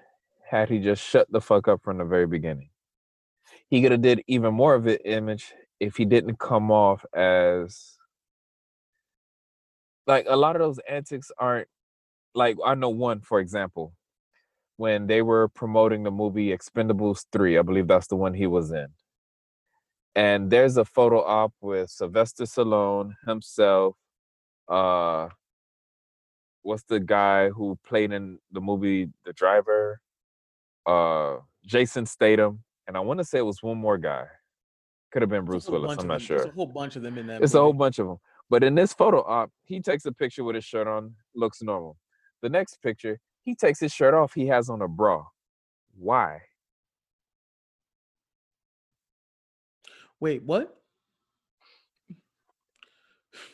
[0.49, 2.71] had he just shut the fuck up from the very beginning
[3.73, 7.97] he could have did even more of the image if he didn't come off as
[10.07, 11.67] like a lot of those antics aren't
[12.37, 13.93] like I know one for example
[14.77, 18.71] when they were promoting the movie Expendables 3 I believe that's the one he was
[18.71, 18.87] in
[20.15, 23.97] and there's a photo op with Sylvester Stallone himself
[24.69, 25.31] uh
[26.63, 30.01] what's the guy who played in the movie The Driver
[30.87, 34.27] uh Jason Statham and I want to say it was one more guy.
[35.13, 35.99] Could have been Bruce Willis.
[35.99, 36.39] I'm not sure.
[36.39, 37.43] There's a whole bunch of them in that.
[37.43, 37.61] It's movie.
[37.61, 38.17] a whole bunch of them.
[38.49, 41.97] But in this photo op, he takes a picture with his shirt on, looks normal.
[42.41, 44.33] The next picture, he takes his shirt off.
[44.35, 45.25] He has on a bra.
[45.97, 46.41] Why?
[50.19, 50.75] Wait, what?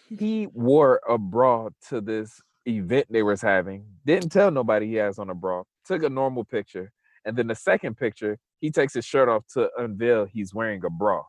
[0.09, 3.85] he wore a bra to this event they was having.
[4.05, 5.63] Didn't tell nobody he has on a bra.
[5.87, 6.93] Took a normal picture.
[7.25, 10.91] And then the second picture, he takes his shirt off to unveil he's wearing a
[10.91, 11.23] bra.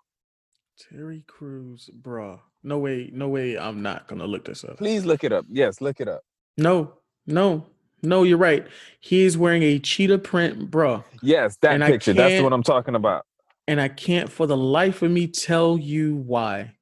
[0.80, 2.40] Terry Crews, bruh.
[2.64, 3.58] No way, no way.
[3.58, 4.78] I'm not gonna look this up.
[4.78, 5.46] Please look it up.
[5.50, 6.22] Yes, look it up.
[6.58, 6.94] No,
[7.28, 7.66] no,
[8.02, 8.24] no.
[8.24, 8.66] You're right.
[9.00, 11.04] He is wearing a cheetah print, bruh.
[11.22, 12.14] Yes, that And picture.
[12.14, 13.26] That's what I'm talking about.
[13.68, 16.76] And I can't for the life of me tell you why.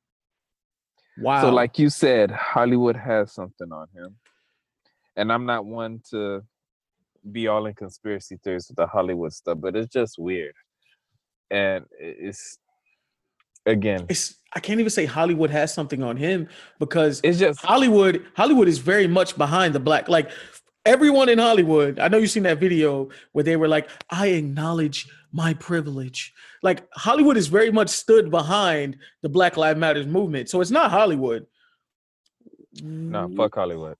[1.18, 1.42] Wow.
[1.42, 4.16] So, like you said, Hollywood has something on him,
[5.16, 6.44] and I'm not one to
[7.32, 10.54] be all in conspiracy theories with the Hollywood stuff, but it's just weird,
[11.50, 12.60] and it's
[13.68, 16.48] again, it's I can't even say Hollywood has something on him
[16.80, 20.32] because it's just Hollywood Hollywood is very much behind the black like
[20.86, 22.00] everyone in Hollywood.
[22.00, 26.88] I know you've seen that video where they were like, "I acknowledge my privilege." Like
[26.94, 30.50] Hollywood is very much stood behind the Black Lives Matters movement.
[30.50, 31.46] So it's not Hollywood.
[32.82, 33.98] no fuck Hollywood.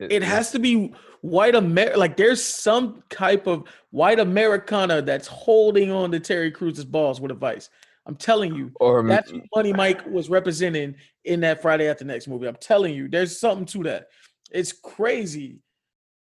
[0.00, 5.90] It has to be white Amer like there's some type of white Americana that's holding
[5.90, 7.68] on to Terry Crews's balls with advice.
[8.08, 8.72] I'm telling you.
[8.80, 12.48] or That's what Money Mike was representing in that Friday After Next movie.
[12.48, 14.08] I'm telling you, there's something to that.
[14.50, 15.58] It's crazy.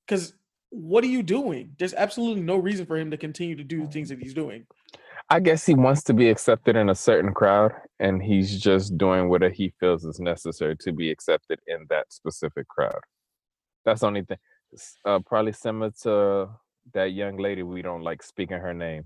[0.06, 0.34] Because
[0.72, 1.74] what are you doing?
[1.80, 4.65] There's absolutely no reason for him to continue to do the things that he's doing.
[5.30, 9.30] I guess he wants to be accepted in a certain crowd, and he's just doing
[9.30, 13.00] what he feels is necessary to be accepted in that specific crowd.
[13.86, 14.38] That's the only thing.
[15.06, 16.50] Uh, probably similar to
[16.94, 19.06] that young lady we don't like speaking her name.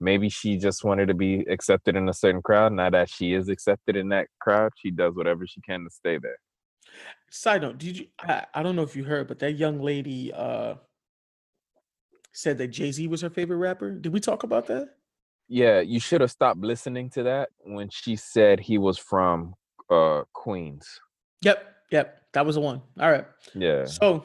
[0.00, 2.72] Maybe she just wanted to be accepted in a certain crowd.
[2.72, 6.18] Now that she is accepted in that crowd, she does whatever she can to stay
[6.18, 6.36] there.
[7.30, 10.32] Side note, did you I, I don't know if you heard, but that young lady
[10.32, 10.74] uh
[12.32, 13.92] said that Jay-Z was her favorite rapper.
[13.92, 14.88] Did we talk about that?
[15.48, 19.54] Yeah, you should have stopped listening to that when she said he was from
[19.90, 21.00] uh Queens.
[21.42, 22.22] Yep, yep.
[22.32, 22.82] That was the one.
[23.00, 23.26] All right.
[23.54, 23.84] Yeah.
[23.84, 24.24] So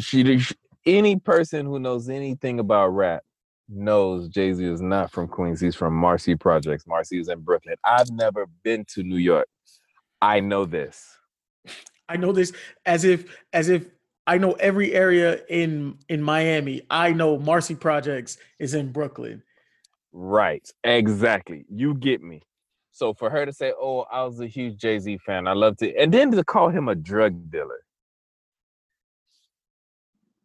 [0.00, 0.40] she
[0.86, 3.22] any person who knows anything about rap
[3.68, 5.60] knows Jay Z is not from Queens.
[5.60, 6.86] He's from Marcy Projects.
[6.86, 7.76] Marcy is in Brooklyn.
[7.84, 9.48] I've never been to New York.
[10.22, 11.16] I know this.
[12.08, 12.52] I know this
[12.86, 13.86] as if as if
[14.26, 16.82] I know every area in in Miami.
[16.90, 19.42] I know Marcy Projects is in Brooklyn.
[20.12, 20.68] Right.
[20.84, 21.64] Exactly.
[21.68, 22.42] You get me.
[22.92, 25.48] So for her to say, "Oh, I was a huge Jay Z fan.
[25.48, 27.83] I loved it," and then to call him a drug dealer.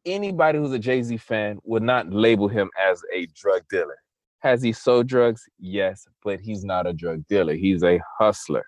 [0.06, 3.98] Anybody who's a Jay Z fan would not label him as a drug dealer.
[4.40, 5.44] Has he sold drugs?
[5.60, 7.54] Yes, but he's not a drug dealer.
[7.54, 8.66] He's a hustler.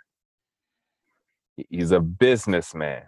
[1.70, 3.04] He's a businessman.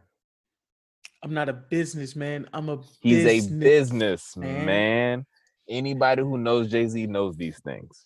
[1.23, 2.47] I'm not a businessman.
[2.53, 4.65] I'm a He's a businessman.
[4.65, 5.25] man.
[5.69, 8.05] Anybody who knows Jay Z knows these things.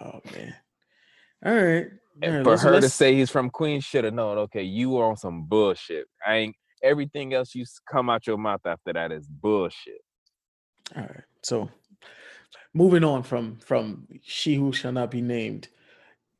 [0.00, 0.54] Oh man.
[1.44, 1.86] All right.
[2.22, 4.38] All And for her to say he's from Queens, should have known.
[4.38, 6.06] Okay, you were on some bullshit.
[6.26, 10.02] I ain't everything else you come out your mouth after that is bullshit.
[10.94, 11.24] All right.
[11.42, 11.70] So
[12.74, 15.68] moving on from from she who shall not be named.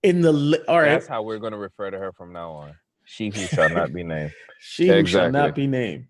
[0.02, 2.74] In the li- all right, That's how we're gonna refer to her from now on.
[3.04, 4.33] She who shall not be named.
[4.61, 6.07] she who shall not be named.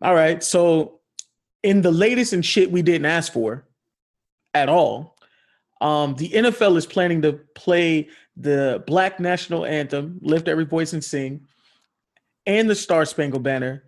[0.00, 0.42] All right.
[0.42, 1.00] So
[1.62, 3.66] in the latest and shit we didn't ask for
[4.54, 5.16] at all,
[5.80, 11.02] um, the NFL is planning to play the Black National Anthem, "Lift Every Voice and
[11.02, 11.46] Sing,"
[12.46, 13.84] and the Star Spangled Banner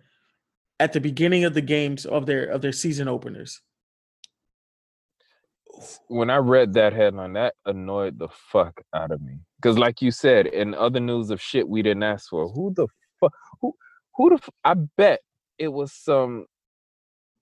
[0.79, 3.61] at the beginning of the games of their of their season openers.
[6.07, 9.39] When I read that headline, that annoyed the fuck out of me.
[9.59, 12.87] Because, like you said, in other news of shit we didn't ask for, who the
[13.19, 13.73] fuck, who,
[14.15, 15.21] who the, f- I bet
[15.57, 16.45] it was some,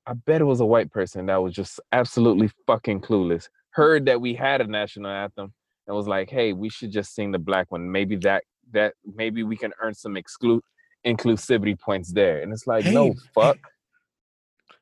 [0.07, 3.49] I bet it was a white person that was just absolutely fucking clueless.
[3.71, 5.53] Heard that we had a national anthem
[5.87, 7.91] and was like, hey, we should just sing the black one.
[7.91, 10.61] Maybe that, that, maybe we can earn some exclu-
[11.05, 12.41] inclusivity points there.
[12.41, 13.57] And it's like, no, Hey, fuck.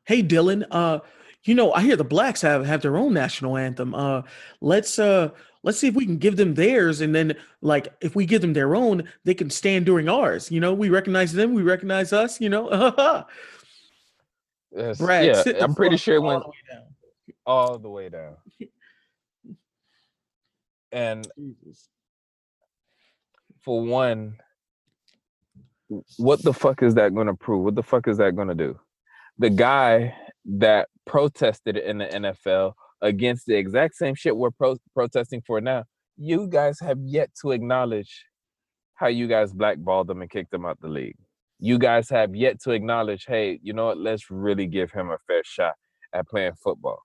[0.06, 1.00] Hey Dylan, uh,
[1.44, 3.94] you know, I hear the blacks have have their own national anthem.
[3.94, 4.24] Uh,
[4.60, 5.30] let's uh
[5.64, 8.54] let's see if we can give them theirs, and then like if we give them
[8.54, 10.52] their own, they can stand during ours.
[10.52, 12.42] You know, we recognize them, we recognize us.
[12.42, 13.26] You know,
[14.72, 16.84] Yes, Brad, yeah, I'm pretty sure it all the way down.
[17.46, 18.36] all the way down.
[20.92, 21.88] And Jesus.
[23.62, 24.38] for one,
[26.18, 27.64] what the fuck is that going to prove?
[27.64, 28.80] What the fuck is that going to do?
[29.38, 35.42] The guy that protested in the NFL against the exact same shit we're pro- protesting
[35.46, 35.86] for now,
[36.18, 38.26] you guys have yet to acknowledge
[38.96, 41.16] how you guys blackballed him and kicked him out the league.
[41.60, 43.98] You guys have yet to acknowledge, hey, you know what?
[43.98, 45.76] Let's really give him a fair shot
[46.14, 47.00] at playing football.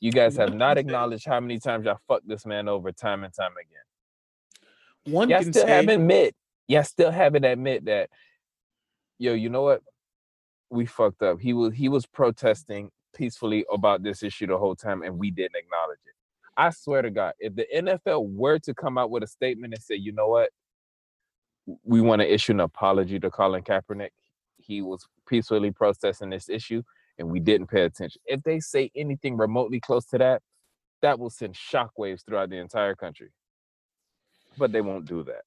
[0.00, 3.32] You guys have not acknowledged how many times y'all fucked this man over time and
[3.32, 5.14] time again.
[5.14, 6.06] One Y'all still say, haven't
[6.68, 8.10] Y'all still haven't admit that.
[9.18, 9.82] Yo, you know what?
[10.70, 11.40] We fucked up.
[11.40, 15.56] He was he was protesting peacefully about this issue the whole time, and we didn't
[15.56, 16.14] acknowledge it.
[16.56, 19.82] I swear to God, if the NFL were to come out with a statement and
[19.82, 20.50] say, you know what,
[21.84, 24.10] we want to issue an apology to Colin Kaepernick.
[24.56, 26.82] He was peacefully protesting this issue
[27.18, 28.20] and we didn't pay attention.
[28.26, 30.42] If they say anything remotely close to that,
[31.02, 33.30] that will send shockwaves throughout the entire country.
[34.58, 35.42] But they won't do that.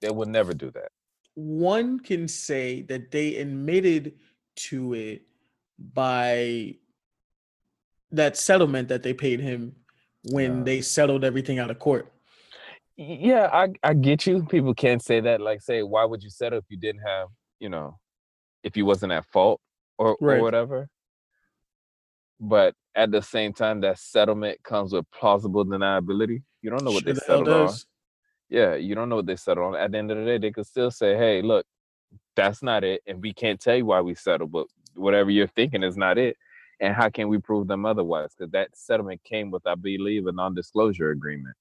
[0.00, 0.90] They will never do that.
[1.34, 4.14] One can say that they admitted
[4.56, 5.22] to it
[5.78, 6.76] by
[8.12, 9.74] that settlement that they paid him
[10.24, 10.64] when yeah.
[10.64, 12.12] they settled everything out of court.
[12.96, 14.44] Yeah, I, I get you.
[14.44, 17.70] People can't say that, like say, why would you settle if you didn't have, you
[17.70, 17.98] know,
[18.62, 19.60] if you wasn't at fault
[19.96, 20.38] or, right.
[20.38, 20.88] or whatever.
[22.38, 26.42] But at the same time, that settlement comes with plausible deniability.
[26.60, 27.72] You don't know what sure they settled on.
[28.50, 29.80] Yeah, you don't know what they settled on.
[29.80, 31.64] At the end of the day, they could still say, "Hey, look,
[32.34, 35.84] that's not it, and we can't tell you why we settled, but whatever you're thinking
[35.84, 36.36] is not it."
[36.80, 38.34] And how can we prove them otherwise?
[38.36, 41.54] Because that settlement came with, I believe, a non-disclosure agreement.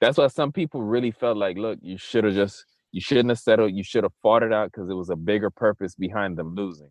[0.00, 3.38] That's why some people really felt like, look, you should have just, you shouldn't have
[3.38, 3.74] settled.
[3.74, 6.90] You should have fought it out because it was a bigger purpose behind them losing.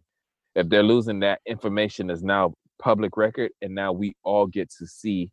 [0.55, 4.85] If they're losing, that information is now public record, and now we all get to
[4.85, 5.31] see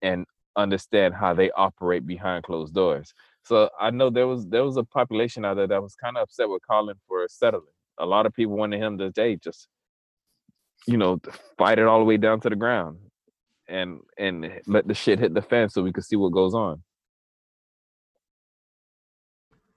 [0.00, 0.24] and
[0.56, 3.14] understand how they operate behind closed doors.
[3.44, 6.24] So I know there was there was a population out there that was kind of
[6.24, 7.64] upset with Colin for settling.
[7.98, 9.68] A lot of people wanted him to, hey, just
[10.86, 11.20] you know,
[11.58, 12.98] fight it all the way down to the ground
[13.68, 16.82] and and let the shit hit the fan so we could see what goes on.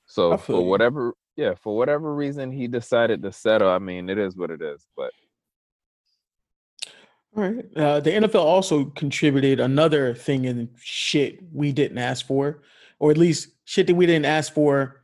[0.06, 4.36] So for whatever yeah, for whatever reason he decided to settle, I mean, it is
[4.36, 5.12] what it is, but
[7.36, 7.66] all right.
[7.76, 12.62] Uh, the NFL also contributed another thing in shit we didn't ask for,
[13.00, 15.02] or at least shit that we didn't ask for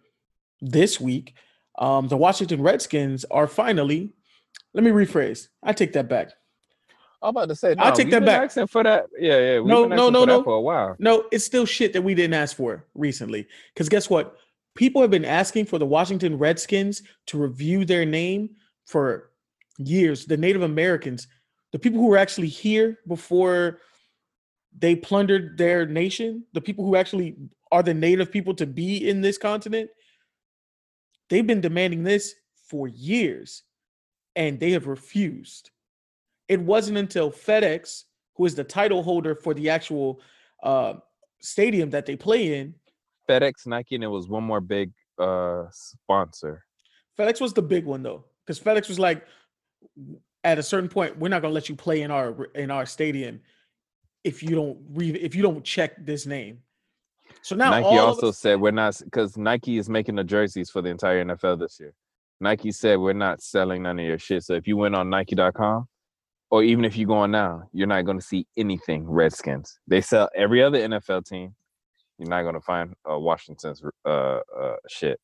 [0.62, 1.34] this week.
[1.78, 4.14] Um, the Washington Redskins are finally
[4.74, 5.48] let me rephrase.
[5.64, 6.32] I take that back.
[7.22, 8.44] I'm about to say, no, I'll take that back.
[8.44, 9.56] Asking for that, yeah, yeah.
[9.60, 10.42] no, no, no, no.
[10.42, 13.46] For a while, no, it's still shit that we didn't ask for recently.
[13.74, 14.38] Because guess what?
[14.76, 18.52] People have been asking for the Washington Redskins to review their name
[18.86, 19.32] for
[19.80, 20.26] years.
[20.26, 21.28] The Native Americans,
[21.72, 23.80] the people who were actually here before
[24.78, 27.36] they plundered their nation, the people who actually
[27.72, 29.90] are the native people to be in this continent,
[31.30, 32.36] they've been demanding this
[32.68, 33.64] for years
[34.36, 35.72] and they have refused.
[36.48, 38.04] It wasn't until FedEx,
[38.36, 40.22] who is the title holder for the actual
[40.64, 40.94] uh,
[41.42, 42.74] stadium that they play in,
[43.30, 46.66] FedEx, Nike, and it was one more big uh, sponsor.
[47.18, 49.24] FedEx was the big one though, because FedEx was like,
[50.44, 53.42] at a certain point, we're not gonna let you play in our in our stadium
[54.24, 56.60] if you don't re- if you don't check this name.
[57.42, 60.82] So now Nike also us- said we're not because Nike is making the jerseys for
[60.82, 61.94] the entire NFL this year.
[62.42, 64.44] Nike said we're not selling none of your shit.
[64.44, 65.88] So if you went on Nike.com,
[66.52, 69.80] or even if you go on now, you're not going to see anything Redskins.
[69.88, 71.56] They sell every other NFL team.
[72.18, 75.20] You're not going to find uh, Washington's uh, uh, shit.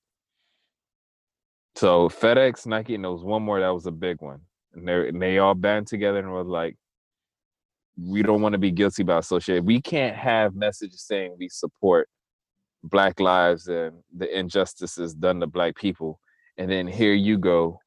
[1.76, 4.42] So FedEx, Nike, and there was one more that was a big one,
[4.76, 6.78] and they and they all band together and were like,
[7.98, 9.66] "We don't want to be guilty about associating.
[9.66, 12.10] We can't have messages saying we support
[12.84, 16.20] Black lives and the injustices done to Black people,
[16.58, 17.80] and then here you go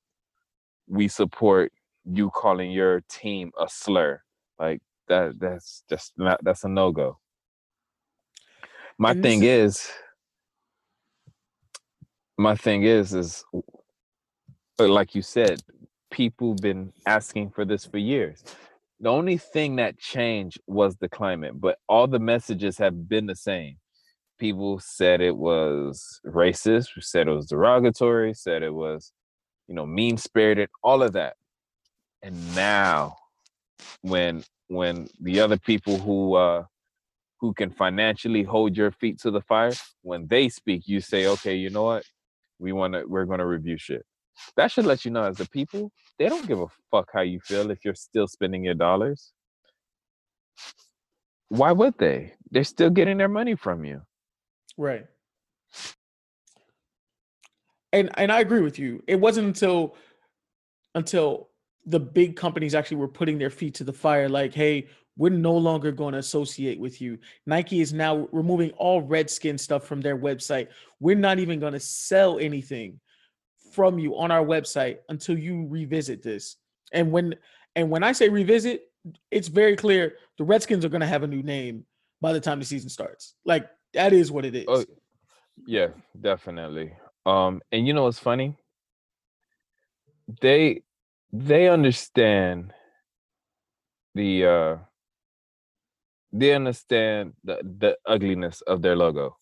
[0.88, 1.72] we support
[2.04, 4.20] you calling your team a slur
[4.58, 7.18] like that that's just not that's a no-go
[8.98, 9.90] my and thing is, is
[12.38, 13.44] my thing is is
[14.78, 15.60] like you said
[16.10, 18.42] people been asking for this for years
[19.00, 23.36] the only thing that changed was the climate but all the messages have been the
[23.36, 23.76] same
[24.38, 29.12] people said it was racist, said it was derogatory, said it was,
[29.66, 31.34] you know, mean spirited, all of that.
[32.22, 33.16] And now
[34.02, 36.64] when when the other people who uh
[37.40, 41.54] who can financially hold your feet to the fire, when they speak, you say, okay,
[41.54, 42.04] you know what?
[42.58, 44.04] We wanna we're gonna review shit.
[44.56, 47.40] That should let you know as the people, they don't give a fuck how you
[47.40, 49.32] feel if you're still spending your dollars.
[51.48, 52.34] Why would they?
[52.50, 54.02] They're still getting their money from you.
[54.76, 55.06] Right.
[57.92, 59.02] And and I agree with you.
[59.06, 59.96] It wasn't until
[60.94, 61.48] until
[61.86, 65.56] the big companies actually were putting their feet to the fire like, "Hey, we're no
[65.56, 70.18] longer going to associate with you." Nike is now removing all Redskin stuff from their
[70.18, 70.68] website.
[71.00, 73.00] We're not even going to sell anything
[73.72, 76.56] from you on our website until you revisit this.
[76.92, 77.34] And when
[77.76, 78.82] and when I say revisit,
[79.30, 81.84] it's very clear the Redskins are going to have a new name
[82.20, 83.34] by the time the season starts.
[83.44, 84.64] Like that is what it is.
[84.68, 84.84] Oh,
[85.66, 85.88] yeah,
[86.20, 86.92] definitely.
[87.26, 88.56] Um, and you know what's funny?
[90.40, 90.82] They
[91.32, 92.72] they understand
[94.14, 94.76] the uh
[96.32, 99.36] they understand the the ugliness of their logo.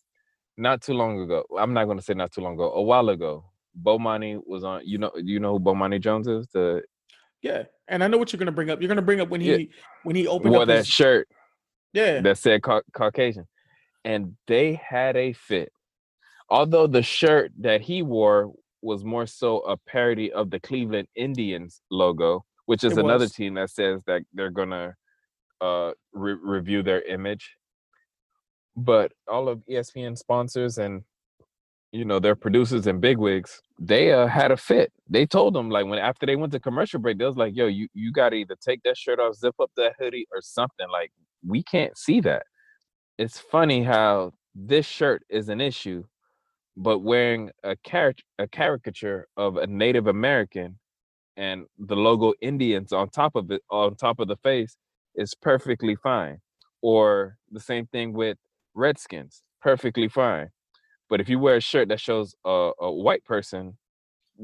[0.57, 2.72] Not too long ago, I'm not going to say not too long ago.
[2.72, 3.45] A while ago,
[3.83, 4.83] Bomani was on.
[4.85, 6.47] You know, you know who Bomani Jones is?
[6.53, 6.83] The
[7.43, 8.81] yeah, and I know what you're going to bring up.
[8.81, 9.66] You're going to bring up when he yeah.
[10.03, 11.29] when he opened wore up that his, shirt.
[11.93, 13.47] Yeah, that said ca- Caucasian,
[14.05, 15.70] and they had a fit.
[16.49, 18.53] Although the shirt that he wore
[18.83, 23.33] was more so a parody of the Cleveland Indians logo, which is it another was.
[23.33, 24.95] team that says that they're gonna
[25.61, 27.57] uh, re- review their image.
[28.77, 31.03] But all of ESPN sponsors and
[31.97, 34.92] you know their producers and bigwigs, they uh, had a fit.
[35.09, 37.66] They told them like when after they went to commercial break, they was like, "Yo,
[37.66, 40.88] you you got to either take that shirt off, zip up that hoodie, or something."
[40.90, 41.12] Like
[41.47, 42.44] we can't see that.
[43.18, 46.05] It's funny how this shirt is an issue,
[46.76, 50.78] but wearing a car- a caricature of a Native American
[51.36, 54.76] and the logo Indians on top of it on top of the face
[55.16, 56.38] is perfectly fine.
[56.82, 58.38] Or the same thing with
[58.74, 60.51] Redskins, perfectly fine.
[61.09, 63.76] But if you wear a shirt that shows a, a white person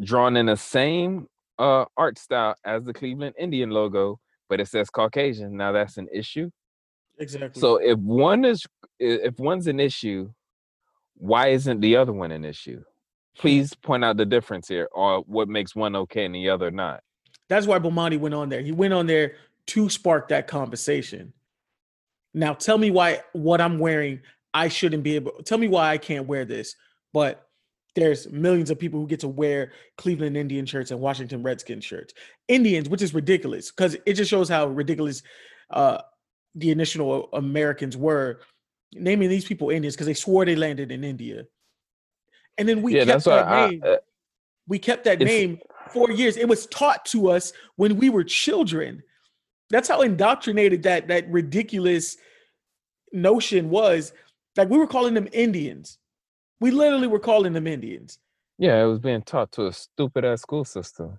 [0.01, 1.27] drawn in the same
[1.59, 6.09] uh, art style as the Cleveland Indian logo, but it says Caucasian, now that's an
[6.13, 6.51] issue.
[7.19, 7.61] Exactly.
[7.61, 8.65] So if one is
[8.99, 10.31] if one's an issue,
[11.17, 12.83] why isn't the other one an issue?
[13.37, 17.03] Please point out the difference here, or what makes one okay and the other not.
[17.49, 18.61] That's why Bomani went on there.
[18.61, 19.37] He went on there
[19.67, 21.33] to spark that conversation.
[22.35, 24.21] Now tell me why what I'm wearing
[24.55, 26.77] I shouldn't be able tell me why I can't wear this.
[27.13, 27.47] But
[27.95, 32.15] there's millions of people who get to wear Cleveland Indian shirts and Washington Redskins shirts.
[32.49, 35.23] Indians, which is ridiculous because it just shows how ridiculous
[35.71, 35.99] uh,
[36.55, 38.41] the initial Americans were
[38.95, 41.45] naming these people Indians because they swore they landed in India.
[42.59, 43.83] And then we yeah, kept that name.
[43.85, 43.97] I, uh,
[44.69, 45.59] we kept that name
[45.91, 46.37] for years.
[46.37, 49.03] It was taught to us when we were children.
[49.71, 52.17] That's how indoctrinated that that ridiculous
[53.13, 54.13] notion was.
[54.57, 55.99] Like we were calling them Indians.
[56.61, 58.19] We literally were calling them Indians.
[58.59, 61.19] Yeah, it was being taught to a stupid ass school system.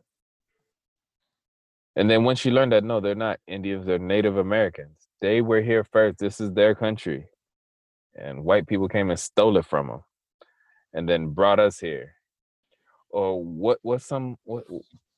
[1.95, 4.97] And then once you learn that no, they're not Indians, they're Native Americans.
[5.21, 6.19] They were here first.
[6.19, 7.27] This is their country.
[8.15, 10.03] And white people came and stole it from them
[10.93, 12.13] and then brought us here.
[13.09, 14.63] Or what what's some what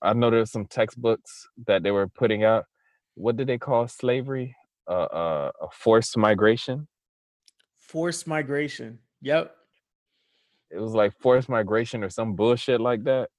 [0.01, 2.65] I know there's some textbooks that they were putting out
[3.15, 4.55] what did they call slavery?
[4.87, 6.87] Uh, uh, a forced migration.
[7.95, 8.99] Forced migration.
[9.21, 9.55] Yep.
[10.69, 13.29] It was like forced migration or some bullshit like that.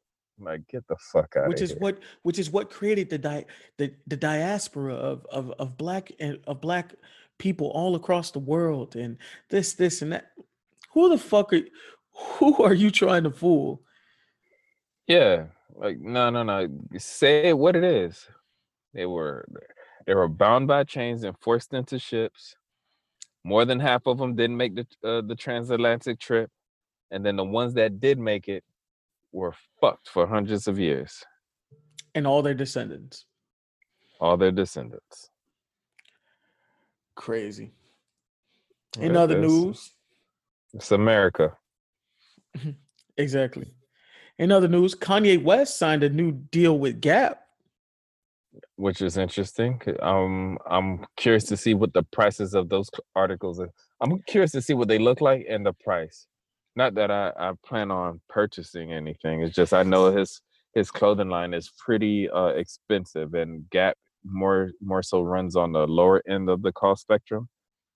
[0.40, 1.48] like, get the fuck out.
[1.48, 1.78] Which is here.
[1.78, 3.44] what which is what created the di-
[3.76, 6.94] the the diaspora of of of black and of black
[7.36, 9.18] people all across the world and
[9.50, 10.28] this this and that.
[10.94, 11.60] Who the fuck are
[12.38, 13.82] who are you trying to fool?
[15.06, 16.66] Yeah, like no, no, no.
[16.96, 18.26] Say what it is.
[18.94, 19.46] They were
[20.06, 22.56] they were bound by chains and forced into ships.
[23.46, 26.50] More than half of them didn't make the uh, the transatlantic trip,
[27.12, 28.64] and then the ones that did make it
[29.30, 31.22] were fucked for hundreds of years.
[32.16, 33.24] And all their descendants.
[34.20, 35.30] All their descendants.
[37.14, 37.70] Crazy.
[38.98, 39.52] In it other is.
[39.52, 39.92] news,
[40.74, 41.56] it's America.
[43.16, 43.72] exactly.
[44.40, 47.45] In other news, Kanye West signed a new deal with Gap
[48.76, 49.80] which is interesting.
[50.00, 53.70] Um, I'm curious to see what the prices of those articles are.
[54.00, 56.26] I'm curious to see what they look like and the price.
[56.74, 59.42] Not that I, I plan on purchasing anything.
[59.42, 60.40] It's just I know his
[60.74, 65.86] his clothing line is pretty uh, expensive, and Gap more more so runs on the
[65.86, 67.48] lower end of the cost spectrum.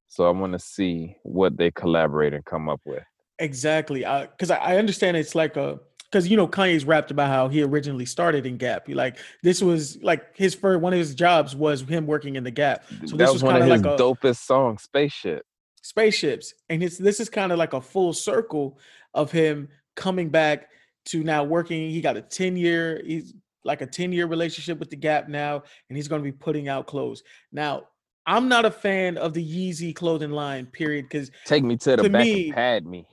[0.09, 3.03] So I want to see what they collaborate and come up with.
[3.39, 5.79] Exactly, because I, I understand it's like a
[6.11, 8.87] because you know Kanye's rapped about how he originally started in Gap.
[8.87, 12.45] He like this was like his first one of his jobs was him working in
[12.45, 12.85] the Gap.
[13.07, 15.45] So this was, was kind of like a dopest song, Spaceship.
[15.83, 18.79] Spaceships, and it's this is kind of like a full circle
[19.15, 20.69] of him coming back
[21.07, 21.91] to now working.
[21.91, 23.35] He got a ten year, he's
[23.65, 26.69] like a ten year relationship with the Gap now, and he's going to be putting
[26.69, 27.85] out clothes now.
[28.27, 31.07] I'm not a fan of the Yeezy clothing line, period.
[31.09, 33.07] Because take me to the to back me, and pad me,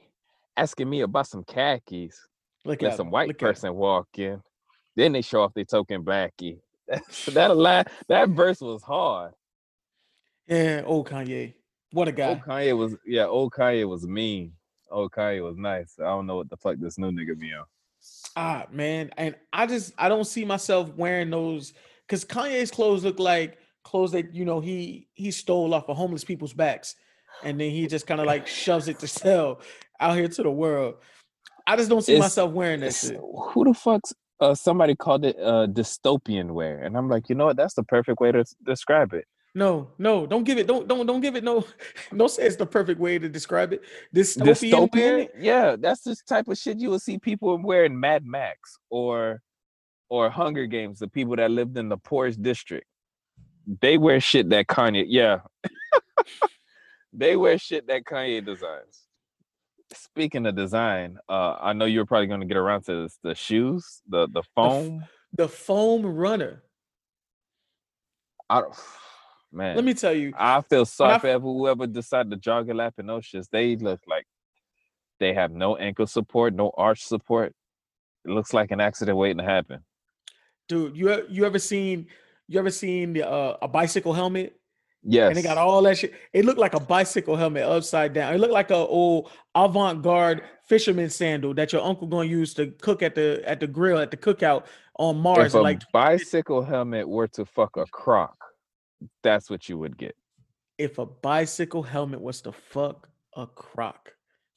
[0.57, 2.27] asking me about some khakis.
[2.67, 4.41] Look Let some white person walk in.
[4.97, 6.59] Then they show off their token backy.
[7.27, 9.31] that line, that verse was hard.
[10.49, 11.53] Yeah, old Kanye.
[11.91, 12.27] What a guy.
[12.27, 14.51] Old Kanye was yeah, old Kanye was mean.
[14.91, 15.95] Old Kanye was nice.
[15.97, 17.63] I don't know what the fuck this new nigga be on.
[18.35, 21.73] Ah man, and I just I don't see myself wearing those
[22.05, 26.25] because Kanye's clothes look like clothes that you know he he stole off of homeless
[26.25, 26.95] people's backs,
[27.43, 29.61] and then he just kind of like shoves it to sell
[30.01, 30.95] out here to the world.
[31.67, 33.01] I just don't see myself wearing this.
[33.09, 33.19] shit.
[33.19, 37.45] Who the fuck's uh, somebody called it uh, dystopian wear, and I'm like, you know
[37.45, 37.57] what?
[37.57, 39.25] That's the perfect way to describe it.
[39.53, 40.67] No, no, don't give it.
[40.67, 41.43] Don't don't don't give it.
[41.43, 41.65] No,
[42.11, 42.27] no.
[42.27, 43.81] Say it's the perfect way to describe it.
[44.15, 44.71] Dystopian.
[44.71, 45.27] Dystopian?
[45.39, 49.41] Yeah, that's the type of shit you will see people wearing Mad Max or
[50.09, 50.99] or Hunger Games.
[50.99, 52.85] The people that lived in the poorest district,
[53.81, 55.05] they wear shit that Kanye.
[55.07, 55.39] Yeah,
[57.13, 59.06] they wear shit that Kanye designs.
[59.93, 63.35] Speaking of design, uh, I know you're probably going to get around to this, the
[63.35, 66.63] shoes, the the foam, the foam runner.
[68.49, 68.73] I don't,
[69.51, 69.75] man.
[69.75, 72.95] Let me tell you, I feel sorry I, for whoever decided to jog a lap
[72.97, 73.47] in those shits.
[73.49, 74.25] They look like
[75.19, 77.53] they have no ankle support, no arch support.
[78.25, 79.83] It looks like an accident waiting to happen.
[80.67, 82.07] Dude, you you ever seen
[82.47, 84.59] you ever seen the, uh, a bicycle helmet?
[85.03, 85.29] Yes.
[85.29, 86.13] And it got all that shit.
[86.33, 88.33] It looked like a bicycle helmet upside down.
[88.33, 93.01] It looked like a old avant-garde fisherman sandal that your uncle gonna use to cook
[93.01, 94.65] at the at the grill at the cookout
[94.99, 95.47] on Mars.
[95.47, 98.35] If a like bicycle helmet were to fuck a croc,
[99.23, 100.15] that's what you would get.
[100.77, 104.13] If a bicycle helmet was to fuck a croc,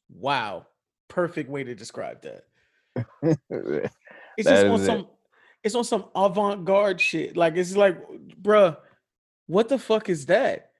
[0.08, 0.66] wow,
[1.08, 2.44] perfect way to describe that.
[3.22, 3.40] it's
[4.48, 4.98] that just on some.
[5.00, 5.06] It.
[5.62, 7.36] It's on some avant-garde shit.
[7.36, 8.02] Like it's like,
[8.40, 8.78] bruh,
[9.50, 10.70] what the fuck is that?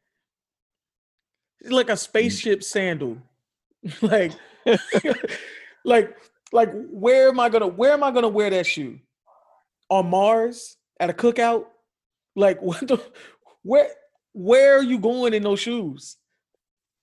[1.60, 3.18] It's like a spaceship sandal.
[4.00, 4.32] like,
[5.84, 6.16] like,
[6.52, 9.00] like, where am I gonna where am I gonna wear that shoe?
[9.88, 11.64] On Mars at a cookout?
[12.36, 13.02] Like, what the
[13.62, 13.88] where
[14.34, 16.16] where are you going in those shoes?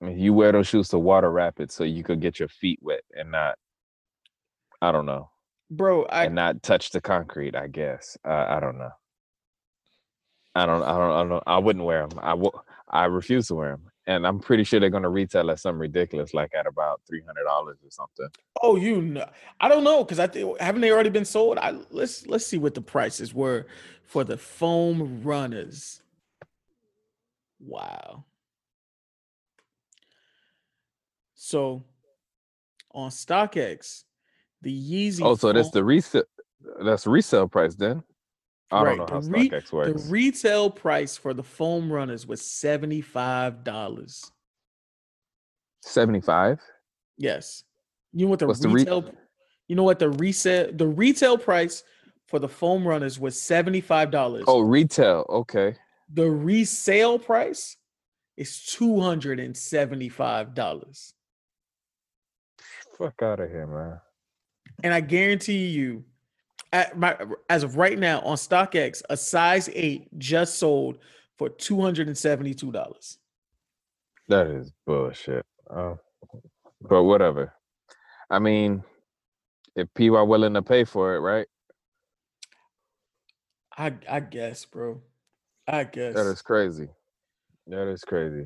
[0.01, 3.31] You wear those shoes to water rapids so you could get your feet wet and
[3.31, 3.57] not,
[4.79, 5.31] I don't know,
[5.71, 7.55] bro, I, and not touch the concrete.
[7.55, 8.91] I guess uh, I don't know.
[10.57, 11.43] I don't, I don't, I don't.
[11.45, 12.19] I wouldn't wear them.
[12.21, 12.65] I will.
[12.89, 16.33] I refuse to wear them, and I'm pretty sure they're gonna retail at something ridiculous,
[16.33, 18.27] like at about three hundred dollars or something.
[18.63, 19.29] Oh, you know,
[19.59, 21.59] I don't know because I think haven't they already been sold?
[21.59, 23.67] I let's let's see what the prices were
[24.03, 26.01] for the foam runners.
[27.59, 28.25] Wow.
[31.35, 31.83] So
[32.93, 34.05] on StockX,
[34.63, 35.21] the Yeezy.
[35.23, 36.23] Oh, so foam, that's the resale.
[36.83, 38.03] That's resale price then.
[38.69, 38.97] I right.
[38.97, 40.03] don't know how the re- StockX works.
[40.03, 44.31] The retail price for the foam runners was seventy five dollars.
[45.81, 46.59] Seventy five.
[47.17, 47.63] Yes.
[48.13, 49.01] You know what the What's retail?
[49.01, 49.17] The re-
[49.67, 50.71] you know what the resale?
[50.73, 51.83] The retail price
[52.27, 54.43] for the foam runners was seventy five dollars.
[54.47, 55.25] Oh, retail.
[55.29, 55.75] Okay.
[56.13, 57.77] The resale price
[58.35, 61.13] is two hundred and seventy five dollars.
[62.97, 63.99] Fuck out of here, man.
[64.83, 66.03] And I guarantee you,
[66.73, 67.17] at my,
[67.49, 70.99] as of right now on StockX, a size eight just sold
[71.37, 73.17] for two hundred and seventy-two dollars.
[74.27, 75.45] That is bullshit.
[75.69, 75.95] Uh,
[76.81, 77.53] but whatever.
[78.29, 78.83] I mean,
[79.75, 81.47] if people are willing to pay for it, right?
[83.77, 85.01] I I guess, bro.
[85.67, 86.87] I guess that is crazy.
[87.67, 88.45] That is crazy.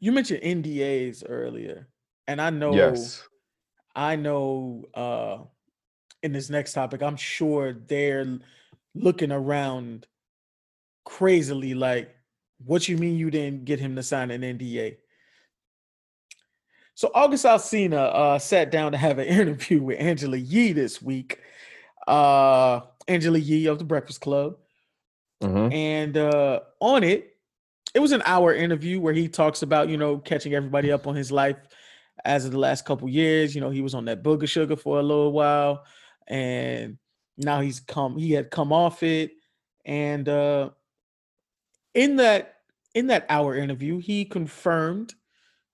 [0.00, 1.88] You mentioned NDAs earlier,
[2.26, 3.22] and I know, yes,
[3.94, 4.84] I know.
[4.94, 5.44] uh
[6.26, 8.38] in this next topic, I'm sure they're
[8.94, 10.06] looking around
[11.04, 12.14] crazily like,
[12.64, 14.96] what you mean you didn't get him to sign an NDA?
[16.94, 21.38] So August Alsina uh, sat down to have an interview with Angela Yee this week.
[22.06, 24.56] Uh, Angela Yee of the Breakfast Club.
[25.42, 25.72] Mm-hmm.
[25.72, 27.36] And uh, on it,
[27.94, 31.14] it was an hour interview where he talks about, you know, catching everybody up on
[31.14, 31.56] his life
[32.24, 33.54] as of the last couple years.
[33.54, 35.84] You know, he was on that booger sugar for a little while
[36.28, 36.98] and
[37.36, 39.32] now he's come he had come off it
[39.84, 40.70] and uh
[41.94, 42.56] in that
[42.94, 45.14] in that hour interview he confirmed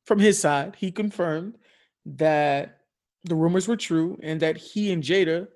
[0.05, 1.57] from his side he confirmed
[2.05, 2.81] that
[3.25, 5.47] the rumors were true and that he and Jada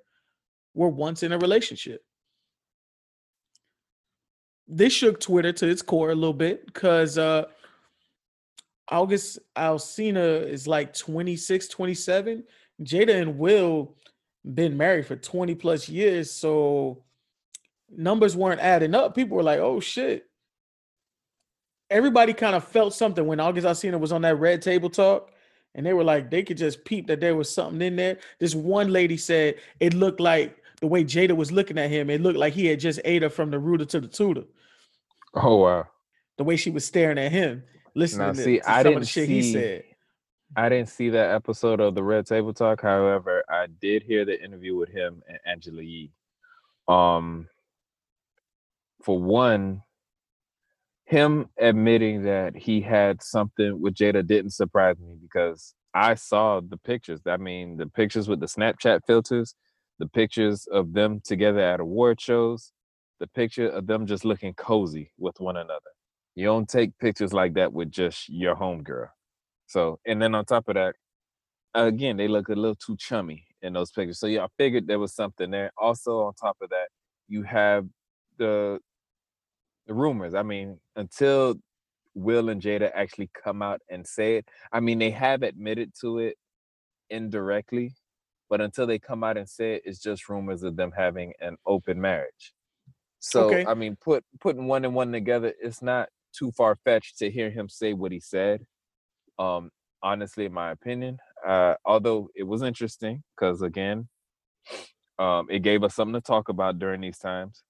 [0.73, 2.03] were once in a relationship
[4.67, 7.45] this shook Twitter to its core a little bit because uh
[8.89, 12.43] August Alsina is like 26, 27.
[12.83, 13.95] Jada and Will
[14.53, 17.03] been married for 20 plus years, so
[17.89, 19.15] numbers weren't adding up.
[19.15, 20.25] People were like, "Oh shit."
[21.89, 25.31] Everybody kind of felt something when August Alsina was on that red table talk,
[25.73, 28.17] and they were like, they could just peep that there was something in there.
[28.39, 32.21] This one lady said it looked like the way Jada was looking at him, it
[32.21, 34.43] looked like he had just ate her from the rooter to the tutor.
[35.33, 35.87] Oh wow.
[36.37, 37.63] The way she was staring at him,
[37.95, 39.83] listening now, see, to, to I some of the shit see, he said.
[40.55, 42.81] I didn't see that episode of the Red Table Talk.
[42.81, 46.11] However, I did hear the interview with him and Angela Yee.
[46.87, 47.47] Um,
[49.03, 49.83] for one,
[51.05, 56.77] him admitting that he had something with Jada didn't surprise me because I saw the
[56.77, 57.21] pictures.
[57.25, 59.55] I mean, the pictures with the Snapchat filters,
[59.99, 62.71] the pictures of them together at award shows,
[63.19, 65.79] the picture of them just looking cozy with one another.
[66.35, 69.07] You don't take pictures like that with just your homegirl.
[69.65, 70.95] So, and then on top of that,
[71.85, 74.19] again, they look a little too chummy in those pictures.
[74.19, 75.71] So yeah, I figured there was something there.
[75.77, 76.89] Also, on top of that,
[77.27, 77.87] you have
[78.37, 78.79] the
[79.87, 80.33] the rumors.
[80.33, 81.55] I mean, until
[82.15, 86.19] Will and Jada actually come out and say it, I mean, they have admitted to
[86.19, 86.37] it
[87.09, 87.95] indirectly,
[88.49, 91.57] but until they come out and say it, it's just rumors of them having an
[91.65, 92.53] open marriage.
[93.19, 93.65] So Okay.
[93.65, 97.49] I mean, put putting one and one together, it's not too far fetched to hear
[97.51, 98.65] him say what he said.
[99.39, 99.71] Um,
[100.03, 104.07] honestly, in my opinion, uh, although it was interesting because again,
[105.19, 107.63] um, it gave us something to talk about during these times.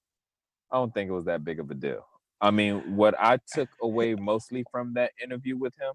[0.70, 2.06] I don't think it was that big of a deal.
[2.40, 5.94] I mean, what I took away mostly from that interview with him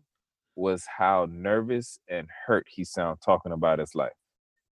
[0.55, 4.13] was how nervous and hurt he sounded talking about his life.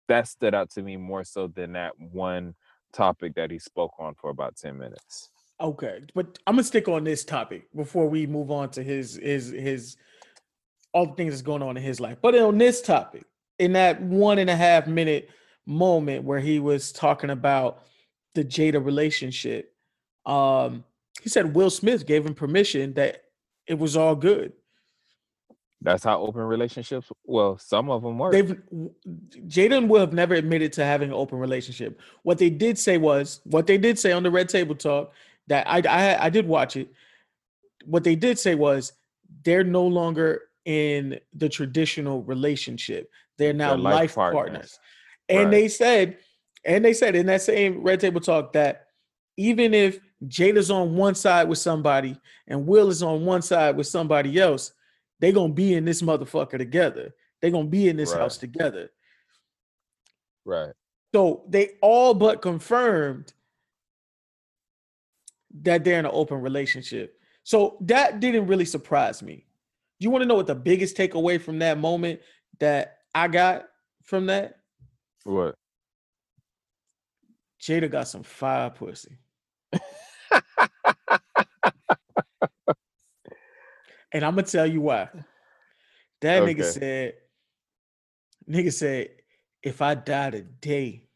[0.08, 2.56] That stood out to me more so than that one
[2.91, 5.30] topic that he spoke on for about 10 minutes.
[5.62, 9.50] Okay, but I'm gonna stick on this topic before we move on to his his
[9.50, 9.97] his
[10.94, 12.18] all the things that's going on in his life.
[12.22, 13.26] But on this topic,
[13.58, 15.30] in that one and a half minute
[15.66, 17.84] moment where he was talking about
[18.36, 19.74] the Jada relationship,
[20.26, 20.84] um,
[21.22, 23.24] he said Will Smith gave him permission that
[23.68, 24.54] it was all good.
[25.82, 28.34] That's how open relationships, well, some of them work.
[28.34, 28.58] They've
[29.48, 32.00] Jada and Will have never admitted to having an open relationship.
[32.24, 35.14] What they did say was what they did say on the Red Table Talk
[35.48, 36.92] that I I, I did watch it.
[37.86, 38.92] What they did say was
[39.46, 43.10] they're no longer in the traditional relationship.
[43.40, 44.44] They're now They're life life, partners.
[44.44, 44.80] partners.
[45.28, 45.52] And Right.
[45.52, 46.20] they said,
[46.64, 48.86] and they said in that same Red Table Talk that
[49.36, 52.16] even if Jada's on one side with somebody
[52.46, 54.72] and Will is on one side with somebody else,
[55.18, 57.16] they're gonna be in this motherfucker together.
[57.42, 58.20] They're gonna be in this Right.
[58.22, 58.92] house together.
[60.46, 60.74] right.
[61.16, 63.34] So they all but confirmed
[65.62, 67.20] that they're in an open relationship.
[67.44, 69.46] So that didn't really surprise me.
[70.00, 72.22] You want to know what the biggest takeaway from that moment
[72.60, 73.66] that I got
[74.04, 74.60] from that?
[75.26, 75.56] What?
[77.62, 79.18] Jada got some fire pussy.
[84.14, 85.10] and I'm gonna tell you why.
[86.22, 87.14] That nigga said,
[88.50, 89.10] nigga said,
[89.62, 91.10] if I die today,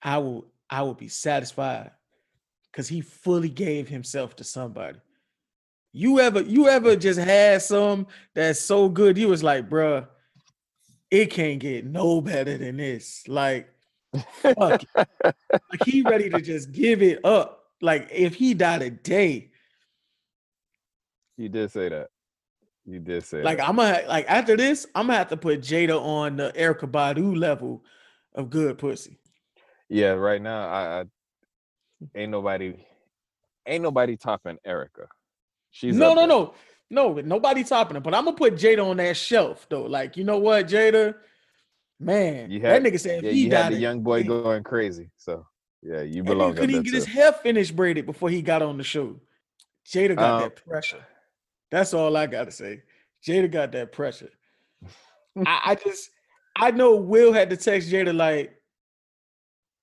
[0.00, 1.90] I will I will be satisfied
[2.70, 4.98] because he fully gave himself to somebody.
[5.92, 10.06] You ever you ever just had some that's so good, you was like, bruh,
[11.10, 13.28] it can't get no better than this.
[13.28, 13.68] Like,
[14.14, 17.64] fuck like he ready to just give it up.
[17.82, 19.50] Like if he died today,
[21.36, 22.08] You did say that.
[22.86, 23.68] You did say like that.
[23.68, 27.36] I'm gonna like after this, I'm gonna have to put Jada on the Erykah Badu
[27.36, 27.84] level
[28.34, 29.18] of good pussy.
[29.90, 31.04] Yeah, right now I, I
[32.14, 32.82] ain't nobody
[33.66, 35.06] ain't nobody topping Erykah.
[35.72, 36.54] She's no, no, no,
[36.90, 38.02] no, nobody topping it.
[38.02, 39.82] But I'm gonna put Jada on that shelf though.
[39.84, 41.14] Like, you know what, Jada?
[41.98, 44.62] Man, You had- that nigga said Yeah, he you died had the young boy going
[44.62, 45.10] crazy.
[45.16, 45.46] So
[45.82, 48.84] yeah, you belong couldn't even get his hair finished braided before he got on the
[48.84, 49.18] show.
[49.86, 51.04] Jada got Um, that pressure.
[51.70, 52.82] That's all I gotta say.
[53.26, 54.30] Jada got that pressure.
[55.46, 56.10] I, I just
[56.54, 58.54] I know Will had to text Jada like,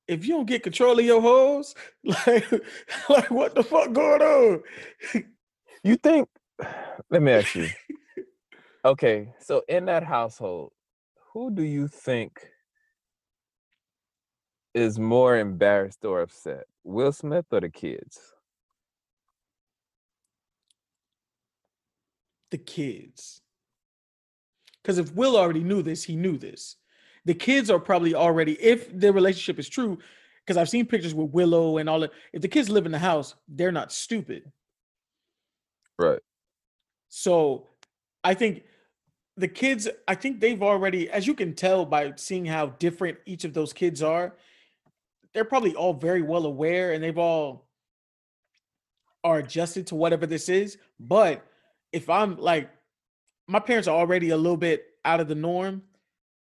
[0.07, 1.73] if you don't get control of your hoes,
[2.03, 2.45] like,
[3.09, 4.63] like what the fuck going on?
[5.83, 6.27] You think?
[7.09, 7.69] Let me ask you.
[8.85, 10.71] Okay, so in that household,
[11.33, 12.47] who do you think
[14.73, 16.63] is more embarrassed or upset?
[16.85, 18.17] Will Smith or the kids?
[22.51, 23.41] The kids.
[24.81, 26.77] Because if Will already knew this, he knew this.
[27.25, 29.97] The kids are probably already, if the relationship is true,
[30.45, 32.11] because I've seen pictures with Willow and all that.
[32.31, 34.49] If the kids live in the house, they're not stupid.
[35.99, 36.21] Right.
[37.09, 37.67] So
[38.23, 38.63] I think
[39.35, 43.43] the kids, I think they've already, as you can tell by seeing how different each
[43.43, 44.33] of those kids are,
[45.33, 47.67] they're probably all very well aware and they've all
[49.25, 50.77] are adjusted to whatever this is.
[50.99, 51.45] But
[51.91, 52.69] if I'm like,
[53.47, 55.83] my parents are already a little bit out of the norm.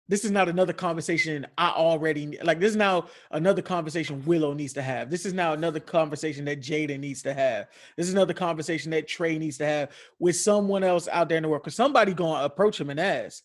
[0.07, 2.59] This is not another conversation I already like.
[2.59, 5.09] This is now another conversation Willow needs to have.
[5.09, 7.67] This is now another conversation that Jada needs to have.
[7.97, 9.89] This is another conversation that Trey needs to have
[10.19, 11.63] with someone else out there in the world.
[11.63, 13.43] Because somebody gonna approach him and ask.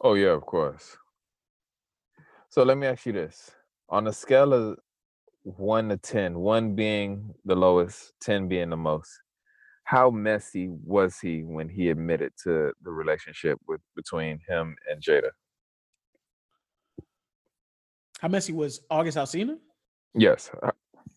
[0.00, 0.96] Oh yeah, of course.
[2.48, 3.50] So let me ask you this:
[3.88, 4.78] on a scale of
[5.42, 9.10] one to ten, one being the lowest, ten being the most,
[9.82, 15.30] how messy was he when he admitted to the relationship with between him and Jada?
[18.22, 19.56] How messy was August Alsina?
[20.14, 20.48] Yes.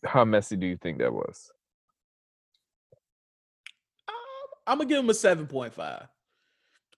[0.03, 1.51] How messy do you think that was?
[4.09, 4.15] Um,
[4.65, 6.07] I'm gonna give him a seven point five,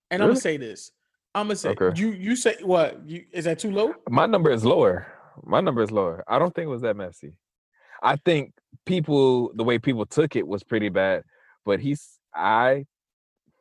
[0.09, 0.93] and I'm gonna say this.
[1.35, 1.91] I'm gonna say Okay.
[2.01, 3.05] you you say what?
[3.05, 3.95] You, is that too low?
[4.09, 5.07] My number is lower.
[5.43, 6.23] My number is lower.
[6.25, 7.33] I don't think it was that messy.
[8.01, 8.53] I think
[8.85, 11.23] people, the way people took it was pretty bad,
[11.65, 12.85] but he's, I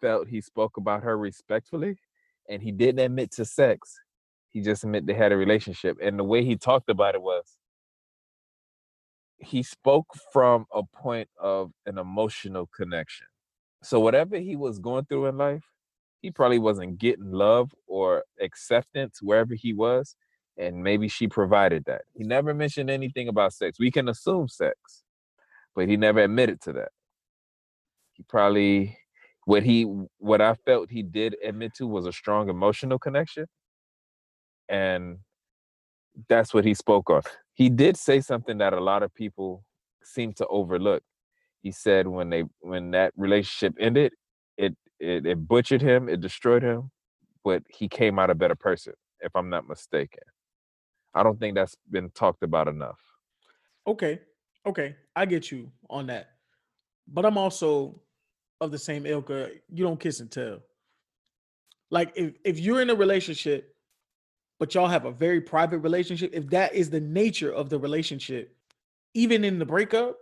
[0.00, 1.96] felt he spoke about her respectfully
[2.48, 3.98] and he didn't admit to sex.
[4.56, 5.98] He just admitted they had a relationship.
[6.00, 7.58] And the way he talked about it was
[9.36, 13.26] he spoke from a point of an emotional connection.
[13.82, 15.64] So whatever he was going through in life,
[16.22, 20.16] he probably wasn't getting love or acceptance wherever he was
[20.56, 22.04] and maybe she provided that.
[22.14, 23.78] He never mentioned anything about sex.
[23.78, 25.04] We can assume sex,
[25.74, 26.92] but he never admitted to that.
[28.14, 28.96] He probably
[29.44, 29.82] what he
[30.16, 33.44] what I felt he did admit to was a strong emotional connection.
[34.68, 35.18] And
[36.28, 37.22] that's what he spoke on.
[37.54, 39.64] He did say something that a lot of people
[40.02, 41.02] seem to overlook.
[41.62, 44.12] He said when they when that relationship ended,
[44.56, 46.90] it it, it butchered him, it destroyed him,
[47.44, 50.22] but he came out a better person, if I'm not mistaken.
[51.14, 52.98] I don't think that's been talked about enough.
[53.86, 54.20] Okay,
[54.66, 56.30] okay, I get you on that,
[57.08, 58.00] but I'm also
[58.60, 59.30] of the same ilk.
[59.30, 60.60] uh, You don't kiss and tell.
[61.90, 63.75] Like if if you're in a relationship,
[64.58, 68.56] but y'all have a very private relationship, if that is the nature of the relationship,
[69.14, 70.16] even in the breakup,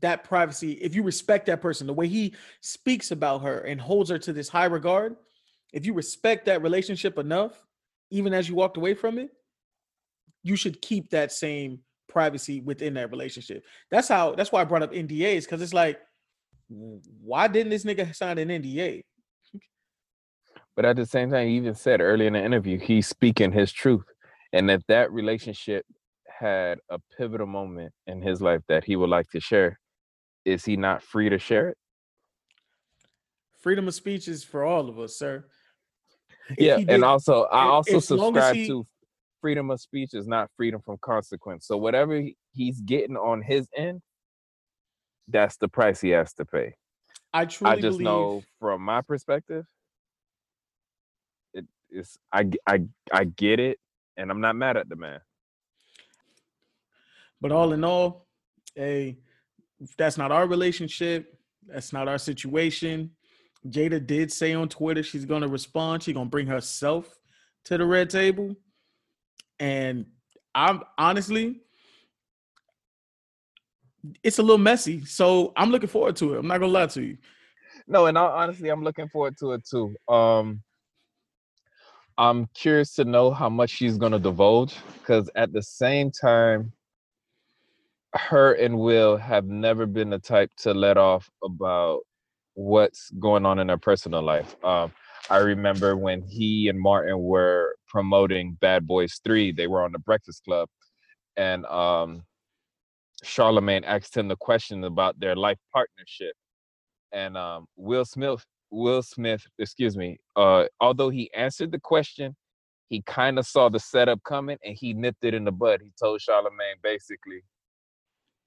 [0.00, 4.10] that privacy, if you respect that person, the way he speaks about her and holds
[4.10, 5.16] her to this high regard,
[5.72, 7.64] if you respect that relationship enough,
[8.10, 9.30] even as you walked away from it,
[10.42, 11.78] you should keep that same
[12.08, 13.64] privacy within that relationship.
[13.90, 16.00] That's how that's why I brought up NDAs, because it's like,
[16.68, 19.02] why didn't this nigga sign an NDA?
[20.76, 23.72] But at the same time, he even said earlier in the interview, he's speaking his
[23.72, 24.04] truth.
[24.52, 25.84] And that that relationship
[26.28, 29.78] had a pivotal moment in his life that he would like to share.
[30.44, 31.78] Is he not free to share it?
[33.60, 35.46] Freedom of speech is for all of us, sir.
[36.50, 36.76] If yeah.
[36.76, 38.86] he And did- also, I also as long as subscribe he- to
[39.40, 41.66] freedom of speech is not freedom from consequence.
[41.66, 42.22] So whatever
[42.52, 44.02] he's getting on his end,
[45.28, 46.74] that's the price he has to pay.
[47.32, 49.64] I truly I just believe know from my perspective,
[51.94, 52.80] it is I I
[53.12, 53.78] I get it,
[54.16, 55.20] and I'm not mad at the man.
[57.40, 58.26] But all in all,
[58.74, 59.18] hey,
[59.98, 61.38] that's not our relationship.
[61.66, 63.10] That's not our situation.
[63.68, 66.02] Jada did say on Twitter she's gonna respond.
[66.02, 67.18] She's gonna bring herself
[67.64, 68.54] to the red table.
[69.58, 70.06] And
[70.54, 71.60] I'm honestly,
[74.22, 75.04] it's a little messy.
[75.04, 76.38] So I'm looking forward to it.
[76.38, 77.18] I'm not gonna lie to you.
[77.86, 79.94] No, and I, honestly, I'm looking forward to it too.
[80.08, 80.62] Um,
[82.16, 86.72] I'm curious to know how much she's gonna divulge, because at the same time,
[88.14, 92.00] her and Will have never been the type to let off about
[92.54, 94.54] what's going on in their personal life.
[94.64, 94.92] Um,
[95.30, 99.98] I remember when he and Martin were promoting Bad Boys 3, they were on the
[99.98, 100.68] Breakfast Club,
[101.36, 102.22] and um,
[103.24, 106.34] Charlemagne asked him the question about their life partnership.
[107.12, 108.44] And um, Will Smith,
[108.74, 112.34] Will Smith, excuse me, uh, although he answered the question,
[112.88, 115.80] he kind of saw the setup coming and he nipped it in the bud.
[115.82, 117.44] He told Charlemagne basically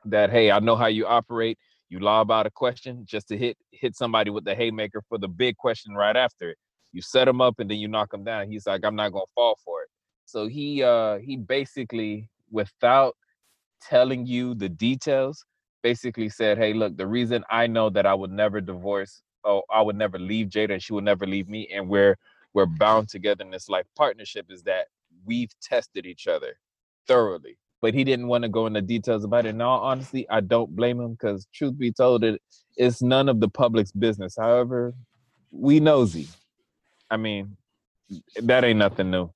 [0.05, 1.57] that, hey, I know how you operate.
[1.89, 5.29] You lob out a question just to hit hit somebody with the haymaker for the
[5.29, 6.57] big question right after it.
[6.91, 8.51] You set him up and then you knock him down.
[8.51, 9.89] He's like, I'm not gonna fall for it.
[10.25, 13.15] So he uh he basically, without
[13.81, 15.45] telling you the details,
[15.81, 19.81] basically said, Hey, look, the reason I know that I would never divorce, oh, I
[19.81, 22.17] would never leave Jada and she would never leave me, and we're
[22.53, 24.87] we're bound together in this life partnership is that
[25.25, 26.57] we've tested each other
[27.07, 29.49] thoroughly but he didn't want to go into details about it.
[29.49, 32.41] And all honestly, I don't blame him because truth be told, it
[32.75, 34.35] it's none of the public's business.
[34.37, 34.93] However,
[35.51, 36.27] we nosy.
[37.09, 37.55] I mean,
[38.41, 39.31] that ain't nothing new.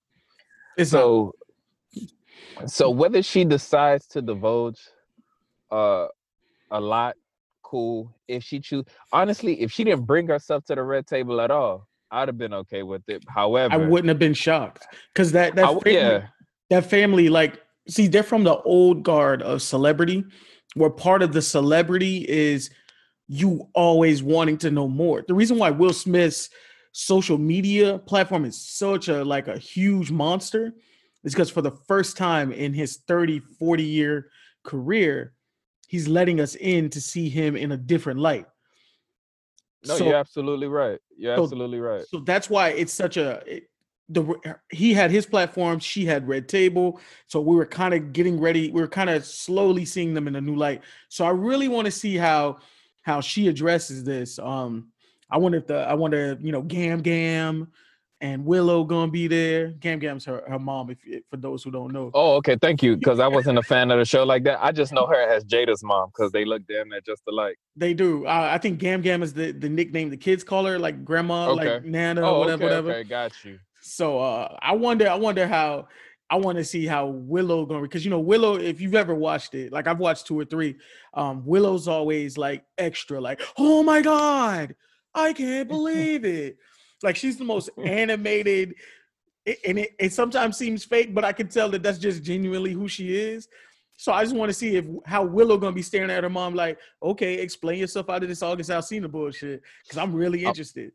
[0.77, 1.33] It's So,
[2.65, 4.79] so whether she decides to divulge
[5.71, 6.07] uh,
[6.69, 7.15] a lot,
[7.71, 8.13] cool.
[8.27, 11.87] If she choose, honestly, if she didn't bring herself to the red table at all,
[12.11, 13.23] I'd have been okay with it.
[13.27, 16.27] However, I wouldn't have been shocked because that that I family, yeah,
[16.69, 20.25] that family like see they're from the old guard of celebrity
[20.75, 22.69] where part of the celebrity is
[23.27, 26.49] you always wanting to know more the reason why will smith's
[26.91, 30.73] social media platform is such a like a huge monster
[31.23, 34.27] is because for the first time in his 30 40 year
[34.63, 35.33] career
[35.91, 38.45] he's letting us in to see him in a different light
[39.85, 40.99] no, So- you're absolutely right.
[41.17, 42.05] You're so- absolutely right.
[42.07, 43.67] so that's why it's such a it,
[44.09, 44.23] the
[44.71, 48.69] he had his platform, she had Red Table, so we were kind of getting ready.
[48.69, 50.81] We were kind of slowly seeing them in a new light.
[51.07, 52.57] So I really want to see how
[53.03, 54.37] how she addresses this.
[54.37, 54.89] Um,
[55.29, 57.71] I wonder if the I wonder you know Gam Gam
[58.21, 59.69] and Willow gonna be there.
[59.79, 60.91] Gam Gam's her her mom.
[60.91, 62.11] If for those who don't know.
[62.13, 62.95] Oh, okay, thank you.
[62.95, 64.63] Because I wasn't a fan of the show like that.
[64.63, 67.57] I just know her as Jada's mom because they look damn near just alike.
[67.75, 68.25] They do.
[68.25, 71.49] Uh, I think Gam Gam is the the nickname the kids call her, like grandma,
[71.49, 71.73] Okay.
[71.75, 72.91] like Nana, Oh, whatever, okay, whatever.
[72.93, 73.59] okay, got you.
[73.81, 75.87] So uh, I wonder, I wonder how
[76.29, 79.55] I want to see how Willow gonna because you know Willow, if you've ever watched
[79.55, 80.75] it, like I've watched two or three,
[81.15, 84.75] um, Willow's always like extra, like oh my god,
[85.15, 86.57] I can't believe it.
[87.03, 88.75] Like she's the most animated,
[89.65, 92.87] and it, it sometimes seems fake, but I can tell that that's just genuinely who
[92.87, 93.47] she is.
[93.97, 96.55] So I just want to see if how Willow gonna be staring at her mom
[96.55, 100.91] like, okay, explain yourself out of this August Alsina bullshit, because I'm really Uh, interested.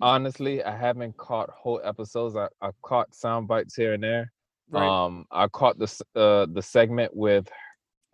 [0.00, 2.36] Honestly, I haven't caught whole episodes.
[2.36, 4.32] I, I caught sound bites here and there.
[4.70, 4.86] Right.
[4.86, 7.48] Um, I caught the uh, the segment with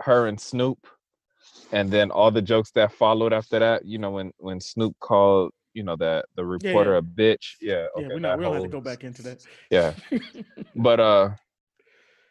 [0.01, 0.87] her and Snoop,
[1.73, 3.85] and then all the jokes that followed after that.
[3.85, 6.99] You know, when when Snoop called, you know, that the reporter yeah.
[6.99, 7.57] a bitch.
[7.61, 9.45] Yeah, yeah, we, not, we don't have to go back into that.
[9.71, 9.93] Yeah,
[10.75, 11.29] but uh,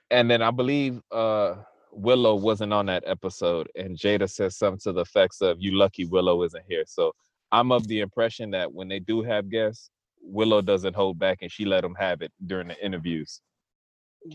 [0.10, 1.58] and then I believe uh
[1.92, 6.06] Willow wasn't on that episode, and Jada says something to the effects of "You lucky
[6.06, 7.12] Willow isn't here." So
[7.52, 9.92] I'm of the impression that when they do have guests,
[10.22, 13.42] Willow doesn't hold back, and she let them have it during the interviews.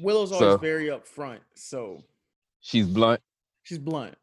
[0.00, 2.04] Willow's always So- very upfront, so
[2.60, 3.20] She's blunt.
[3.64, 4.14] she's blunt.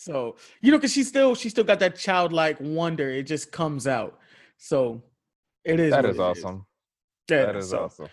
[0.00, 3.10] So you know, because she still she still got that childlike wonder.
[3.10, 4.18] It just comes out.
[4.62, 5.02] So
[5.64, 5.90] it is.
[5.90, 6.66] That is is awesome.
[7.30, 8.08] Yeah, That is so- awesome.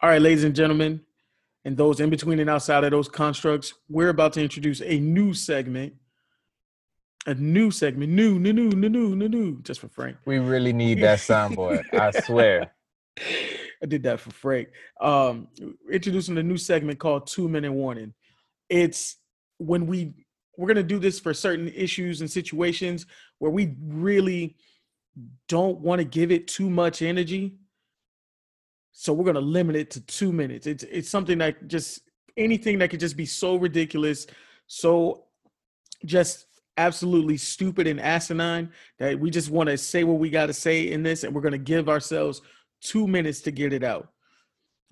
[0.00, 1.00] All right, ladies and gentlemen,
[1.64, 5.34] and those in between and outside of those constructs, we're about to introduce a new
[5.34, 5.94] segment.
[7.26, 10.16] A new segment, new, new, new, new, new, new, new, just for Frank.
[10.24, 11.82] We really need that soundboard.
[11.92, 12.70] I swear.
[13.82, 14.68] I did that for Frank.
[15.00, 15.48] Um,
[15.92, 18.14] introducing a new segment called Two Minute Warning.
[18.70, 19.16] It's
[19.58, 20.14] when we
[20.56, 23.04] we're gonna do this for certain issues and situations
[23.38, 24.56] where we really
[25.48, 27.56] don't want to give it too much energy.
[28.92, 30.66] So we're gonna limit it to two minutes.
[30.66, 32.00] It's it's something that just
[32.36, 34.26] anything that could just be so ridiculous,
[34.66, 35.24] so
[36.04, 40.52] just absolutely stupid and asinine that we just want to say what we got to
[40.52, 42.42] say in this, and we're gonna give ourselves
[42.80, 44.08] two minutes to get it out.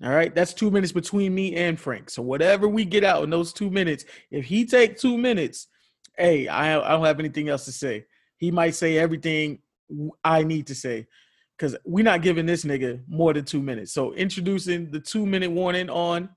[0.03, 2.09] All right, that's two minutes between me and Frank.
[2.09, 5.67] So whatever we get out in those two minutes, if he take two minutes,
[6.17, 8.05] hey, I, I don't have anything else to say.
[8.37, 9.59] He might say everything
[10.23, 11.07] I need to say
[11.57, 13.91] because we're not giving this nigga more than two minutes.
[13.91, 16.29] So introducing the two minute warning on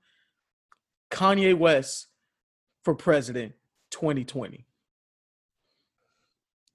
[1.11, 2.07] Kanye West
[2.83, 3.53] for president
[3.91, 4.65] 2020.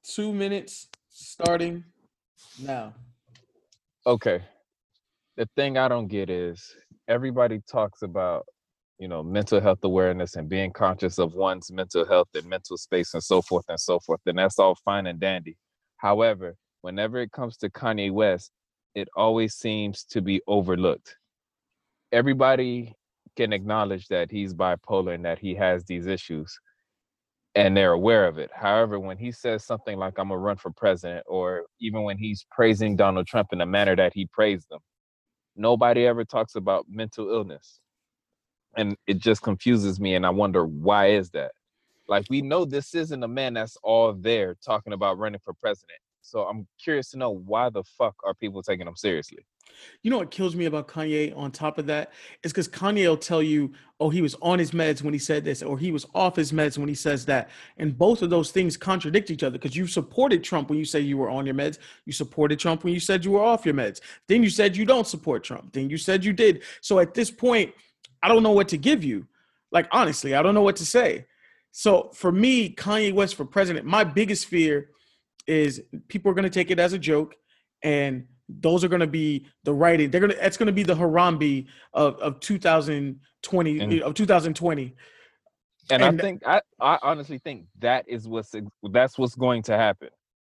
[0.05, 1.85] Two minutes starting
[2.63, 2.95] now.
[4.07, 4.43] Okay.
[5.37, 6.75] The thing I don't get is
[7.09, 8.47] everybody talks about,
[8.99, 13.15] you know, mental health awareness and being conscious of one's mental health and mental space
[13.15, 14.21] and so forth and so forth.
[14.27, 15.57] And that's all fine and dandy.
[15.99, 18.51] However, whenever it comes to Kanye West,
[18.95, 21.17] it always seems to be overlooked.
[22.13, 22.95] Everybody
[23.37, 26.59] can acknowledge that he's bipolar and that he has these issues
[27.57, 28.51] and they're aware of it.
[28.55, 32.47] However, when he says something like, I'm gonna run for president, or even when he's
[32.51, 34.81] praising Donald Trump in the manner that he praised them,
[35.57, 37.81] nobody ever talks about mental illness.
[38.77, 41.53] And it just confuses me, and I wonder why is that?
[42.09, 45.99] Like, we know this isn't a man that's all there talking about running for president.
[46.27, 49.47] So I'm curious to know why the fuck are people taking him seriously?
[50.03, 52.13] You know what kills me about Kanye on top of that
[52.43, 55.45] is because Kanye will tell you, oh, he was on his meds when he said
[55.45, 57.51] this, or he was off his meds when he says that.
[57.77, 61.01] And both of those things contradict each other because you supported Trump when you say
[61.01, 61.79] you were on your meds.
[62.07, 64.01] You supported Trump when you said you were off your meds.
[64.27, 65.73] Then you said you don't support Trump.
[65.73, 66.63] Then you said you did.
[66.81, 67.73] So at this point,
[68.23, 69.27] I don't know what to give you.
[69.73, 71.27] Like, honestly, I don't know what to say.
[71.73, 74.91] So for me, Kanye West for president, my biggest fear
[75.47, 77.35] is people are going to take it as a joke
[77.83, 80.11] and those are going to be the writing.
[80.11, 80.47] They're going to.
[80.47, 84.95] It's going to be the Harambe of of 2020 And- of 2020.
[85.91, 88.55] And, And- I think I, I honestly think that is what's
[88.85, 90.09] that's what's going to happen.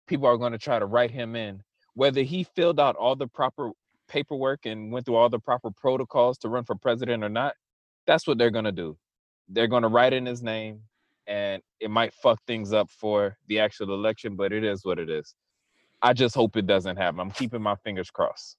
[0.08, 1.64] People are going to try to write him in,
[1.96, 3.72] whether he filled out all the proper
[4.08, 7.56] paperwork and went through all the proper protocols to run for president or not.
[8.06, 8.98] That's what they're going to do.
[9.50, 10.82] They're going to write in his name,
[11.28, 15.10] and it might fuck things up for the actual election, but it is what it
[15.10, 15.36] is.
[16.02, 17.20] I just hope it doesn't happen.
[17.20, 18.58] I'm keeping my fingers crossed.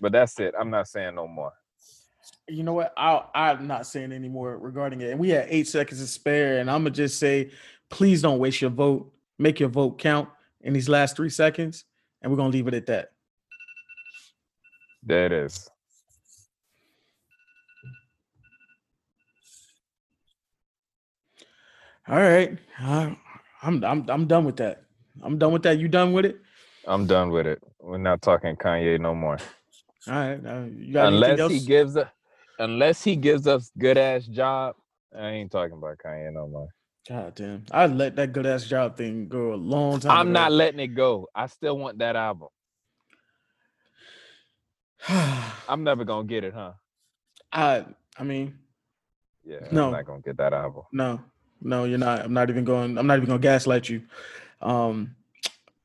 [0.00, 0.54] But that's it.
[0.58, 1.52] I'm not saying no more.
[2.48, 2.92] You know what?
[2.96, 5.10] I I'm not saying any more regarding it.
[5.10, 7.50] And we had eight seconds to spare, and I'm gonna just say,
[7.90, 9.12] please don't waste your vote.
[9.38, 10.28] Make your vote count
[10.60, 11.84] in these last three seconds,
[12.22, 13.13] and we're gonna leave it at that.
[15.06, 15.68] There it is.
[22.08, 23.16] All right, I,
[23.62, 24.82] I'm I'm I'm done with that.
[25.22, 25.78] I'm done with that.
[25.78, 26.36] You done with it?
[26.86, 27.62] I'm done with it.
[27.80, 29.38] We're not talking Kanye no more.
[30.06, 30.40] All right.
[30.44, 32.08] Uh, unless he gives us,
[32.58, 34.76] unless he gives us good ass job,
[35.18, 36.68] I ain't talking about Kanye no more.
[37.08, 37.64] God damn.
[37.70, 40.12] I let that good ass job thing go a long time.
[40.12, 40.32] I'm ago.
[40.32, 41.28] not letting it go.
[41.34, 42.48] I still want that album.
[45.68, 46.72] I'm never gonna get it, huh?
[47.52, 47.84] I
[48.16, 48.58] I mean,
[49.44, 49.86] Yeah, No.
[49.86, 50.82] I'm not gonna get that album.
[50.92, 51.20] no,
[51.60, 52.20] no, you're not.
[52.20, 54.02] I'm not even going, I'm not even gonna gaslight you.
[54.60, 55.14] Um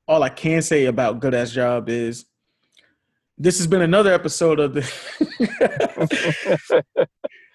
[0.08, 2.26] all I can say about good ass job is
[3.38, 4.82] this has been another episode of the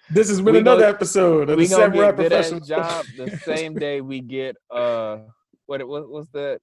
[0.09, 2.67] This has been We another episode of the gonna Samurai get good ass Professionals.
[2.67, 5.19] job the same day we get uh
[5.65, 6.59] what it what was that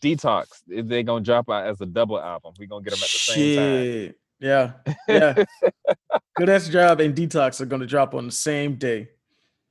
[0.00, 0.46] detox?
[0.66, 3.56] They're gonna drop out as a double album, we gonna get them at the same
[3.56, 4.14] time.
[4.40, 4.72] Yeah.
[5.06, 5.44] Yeah.
[6.36, 9.08] good ass job and detox are gonna drop on the same day.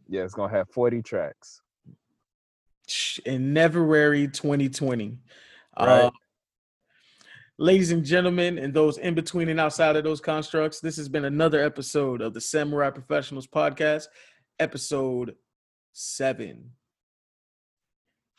[0.07, 1.61] Yeah, it's gonna have 40 tracks.
[3.25, 5.17] In February 2020.
[5.77, 6.11] Uh, Right.
[7.57, 11.25] ladies and gentlemen, and those in between and outside of those constructs, this has been
[11.25, 14.07] another episode of the Samurai Professionals Podcast,
[14.59, 15.35] episode
[15.93, 16.71] seven.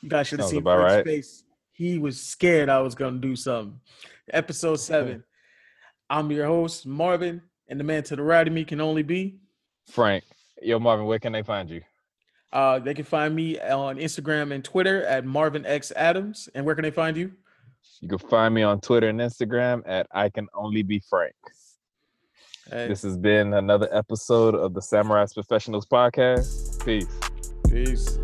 [0.02, 1.04] You guys should have Sounds seen Frank's right.
[1.04, 1.44] face.
[1.72, 3.80] He was scared I was going to do something.
[4.32, 5.24] Episode seven.
[6.10, 9.38] I'm your host, Marvin, and the man to the right of me can only be.
[9.88, 10.24] Frank,
[10.60, 11.82] yo Marvin, where can they find you?
[12.52, 16.48] Uh, they can find me on Instagram and Twitter at Marvin X Adams.
[16.54, 17.32] And where can they find you?
[18.00, 21.34] You can find me on Twitter and Instagram at I can only be Frank.
[22.68, 26.84] Hey, This has been another episode of the Samurai Professionals Podcast.
[26.84, 27.06] Peace.
[27.68, 28.18] peace.